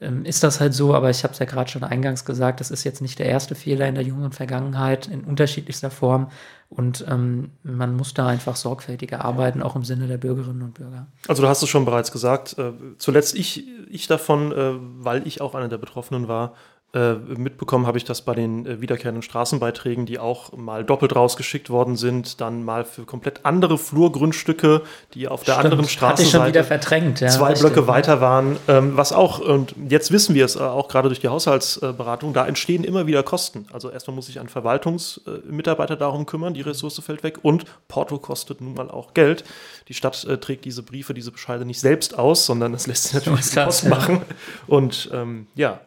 ähm, 0.00 0.24
ist 0.24 0.42
das 0.42 0.60
halt 0.60 0.74
so, 0.74 0.94
aber 0.94 1.10
ich 1.10 1.24
habe 1.24 1.32
es 1.32 1.38
ja 1.38 1.46
gerade 1.46 1.70
schon 1.70 1.82
eingangs 1.82 2.24
gesagt, 2.24 2.60
das 2.60 2.70
ist 2.70 2.84
jetzt 2.84 3.02
nicht 3.02 3.18
der 3.18 3.26
erste 3.26 3.54
Fehler 3.54 3.88
in 3.88 3.94
der 3.94 4.04
jüngeren 4.04 4.32
Vergangenheit 4.32 5.08
in 5.08 5.24
unterschiedlichster 5.24 5.90
Form 5.90 6.30
und 6.70 7.04
ähm, 7.08 7.50
man 7.62 7.96
muss 7.96 8.14
da 8.14 8.26
einfach 8.26 8.56
sorgfältiger 8.56 9.24
arbeiten, 9.24 9.62
auch 9.62 9.74
im 9.74 9.84
Sinne 9.84 10.06
der 10.06 10.18
Bürgerinnen 10.18 10.62
und 10.62 10.74
Bürger. 10.74 11.06
Also 11.26 11.42
du 11.42 11.48
hast 11.48 11.62
es 11.62 11.68
schon 11.68 11.84
bereits 11.84 12.12
gesagt, 12.12 12.58
äh, 12.58 12.72
zuletzt 12.98 13.34
ich, 13.34 13.66
ich 13.88 14.06
davon, 14.06 14.52
äh, 14.52 14.74
weil 14.98 15.26
ich 15.26 15.40
auch 15.40 15.54
einer 15.54 15.68
der 15.68 15.78
Betroffenen 15.78 16.28
war, 16.28 16.54
äh, 16.94 17.12
mitbekommen 17.12 17.86
habe 17.86 17.98
ich 17.98 18.04
das 18.04 18.22
bei 18.22 18.34
den 18.34 18.64
äh, 18.64 18.80
wiederkehrenden 18.80 19.20
Straßenbeiträgen, 19.22 20.06
die 20.06 20.18
auch 20.18 20.56
mal 20.56 20.84
doppelt 20.84 21.14
rausgeschickt 21.14 21.68
worden 21.68 21.96
sind, 21.96 22.40
dann 22.40 22.64
mal 22.64 22.86
für 22.86 23.04
komplett 23.04 23.44
andere 23.44 23.76
Flurgrundstücke, 23.76 24.80
die 25.12 25.28
auf 25.28 25.44
der 25.44 25.52
Stimmt. 25.52 25.64
anderen 25.66 25.86
Straßenseite 25.86 26.64
verdrängt, 26.64 27.20
ja, 27.20 27.28
zwei 27.28 27.52
Blöcke 27.52 27.86
weiter 27.88 28.22
waren. 28.22 28.56
Ähm, 28.68 28.96
was 28.96 29.12
auch, 29.12 29.38
und 29.38 29.74
jetzt 29.90 30.12
wissen 30.12 30.34
wir 30.34 30.46
es 30.46 30.56
äh, 30.56 30.60
auch 30.60 30.88
gerade 30.88 31.08
durch 31.08 31.20
die 31.20 31.28
Haushaltsberatung, 31.28 32.32
da 32.32 32.46
entstehen 32.46 32.84
immer 32.84 33.06
wieder 33.06 33.22
Kosten. 33.22 33.66
Also 33.70 33.90
erstmal 33.90 34.14
muss 34.14 34.24
sich 34.24 34.40
ein 34.40 34.48
Verwaltungsmitarbeiter 34.48 35.96
darum 35.96 36.24
kümmern, 36.24 36.54
die 36.54 36.62
Ressource 36.62 37.02
fällt 37.04 37.22
weg 37.22 37.40
und 37.42 37.66
Porto 37.88 38.16
kostet 38.16 38.62
nun 38.62 38.72
mal 38.72 38.90
auch 38.90 39.12
Geld. 39.12 39.44
Die 39.88 39.94
Stadt 39.94 40.24
äh, 40.24 40.38
trägt 40.38 40.64
diese 40.64 40.82
Briefe, 40.82 41.12
diese 41.12 41.32
Bescheide 41.32 41.66
nicht 41.66 41.80
selbst 41.80 42.18
aus, 42.18 42.46
sondern 42.46 42.72
das 42.72 42.86
lässt 42.86 43.04
sich 43.04 43.12
natürlich 43.26 43.54
Post 43.54 43.82
ja. 43.82 43.90
machen. 43.90 44.22
Und 44.66 45.10
ähm, 45.12 45.48
ja, 45.54 45.80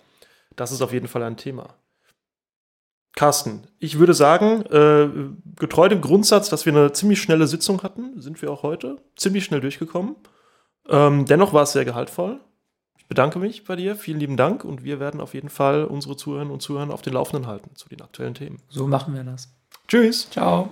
das 0.55 0.71
ist 0.71 0.81
auf 0.81 0.93
jeden 0.93 1.07
Fall 1.07 1.23
ein 1.23 1.37
Thema. 1.37 1.75
Carsten, 3.15 3.67
ich 3.79 3.99
würde 3.99 4.13
sagen, 4.13 4.61
äh, 4.67 5.09
getreu 5.59 5.89
dem 5.89 6.01
Grundsatz, 6.01 6.49
dass 6.49 6.65
wir 6.65 6.73
eine 6.73 6.93
ziemlich 6.93 7.21
schnelle 7.21 7.45
Sitzung 7.45 7.83
hatten, 7.83 8.21
sind 8.21 8.41
wir 8.41 8.51
auch 8.51 8.63
heute 8.63 8.97
ziemlich 9.15 9.43
schnell 9.43 9.59
durchgekommen. 9.59 10.15
Ähm, 10.87 11.25
dennoch 11.25 11.53
war 11.53 11.63
es 11.63 11.73
sehr 11.73 11.85
gehaltvoll. 11.85 12.39
Ich 12.97 13.07
bedanke 13.07 13.39
mich 13.39 13.65
bei 13.65 13.75
dir, 13.75 13.95
vielen 13.95 14.19
lieben 14.19 14.37
Dank 14.37 14.63
und 14.63 14.83
wir 14.83 14.99
werden 14.99 15.19
auf 15.19 15.33
jeden 15.33 15.49
Fall 15.49 15.83
unsere 15.83 16.15
Zuhörerinnen 16.15 16.53
und 16.53 16.61
Zuhörer 16.61 16.93
auf 16.93 17.01
den 17.01 17.13
Laufenden 17.13 17.47
halten 17.47 17.75
zu 17.75 17.89
den 17.89 18.01
aktuellen 18.01 18.33
Themen. 18.33 18.61
So 18.69 18.87
machen 18.87 19.13
wir 19.13 19.23
das. 19.23 19.53
Tschüss. 19.87 20.29
Ciao. 20.29 20.71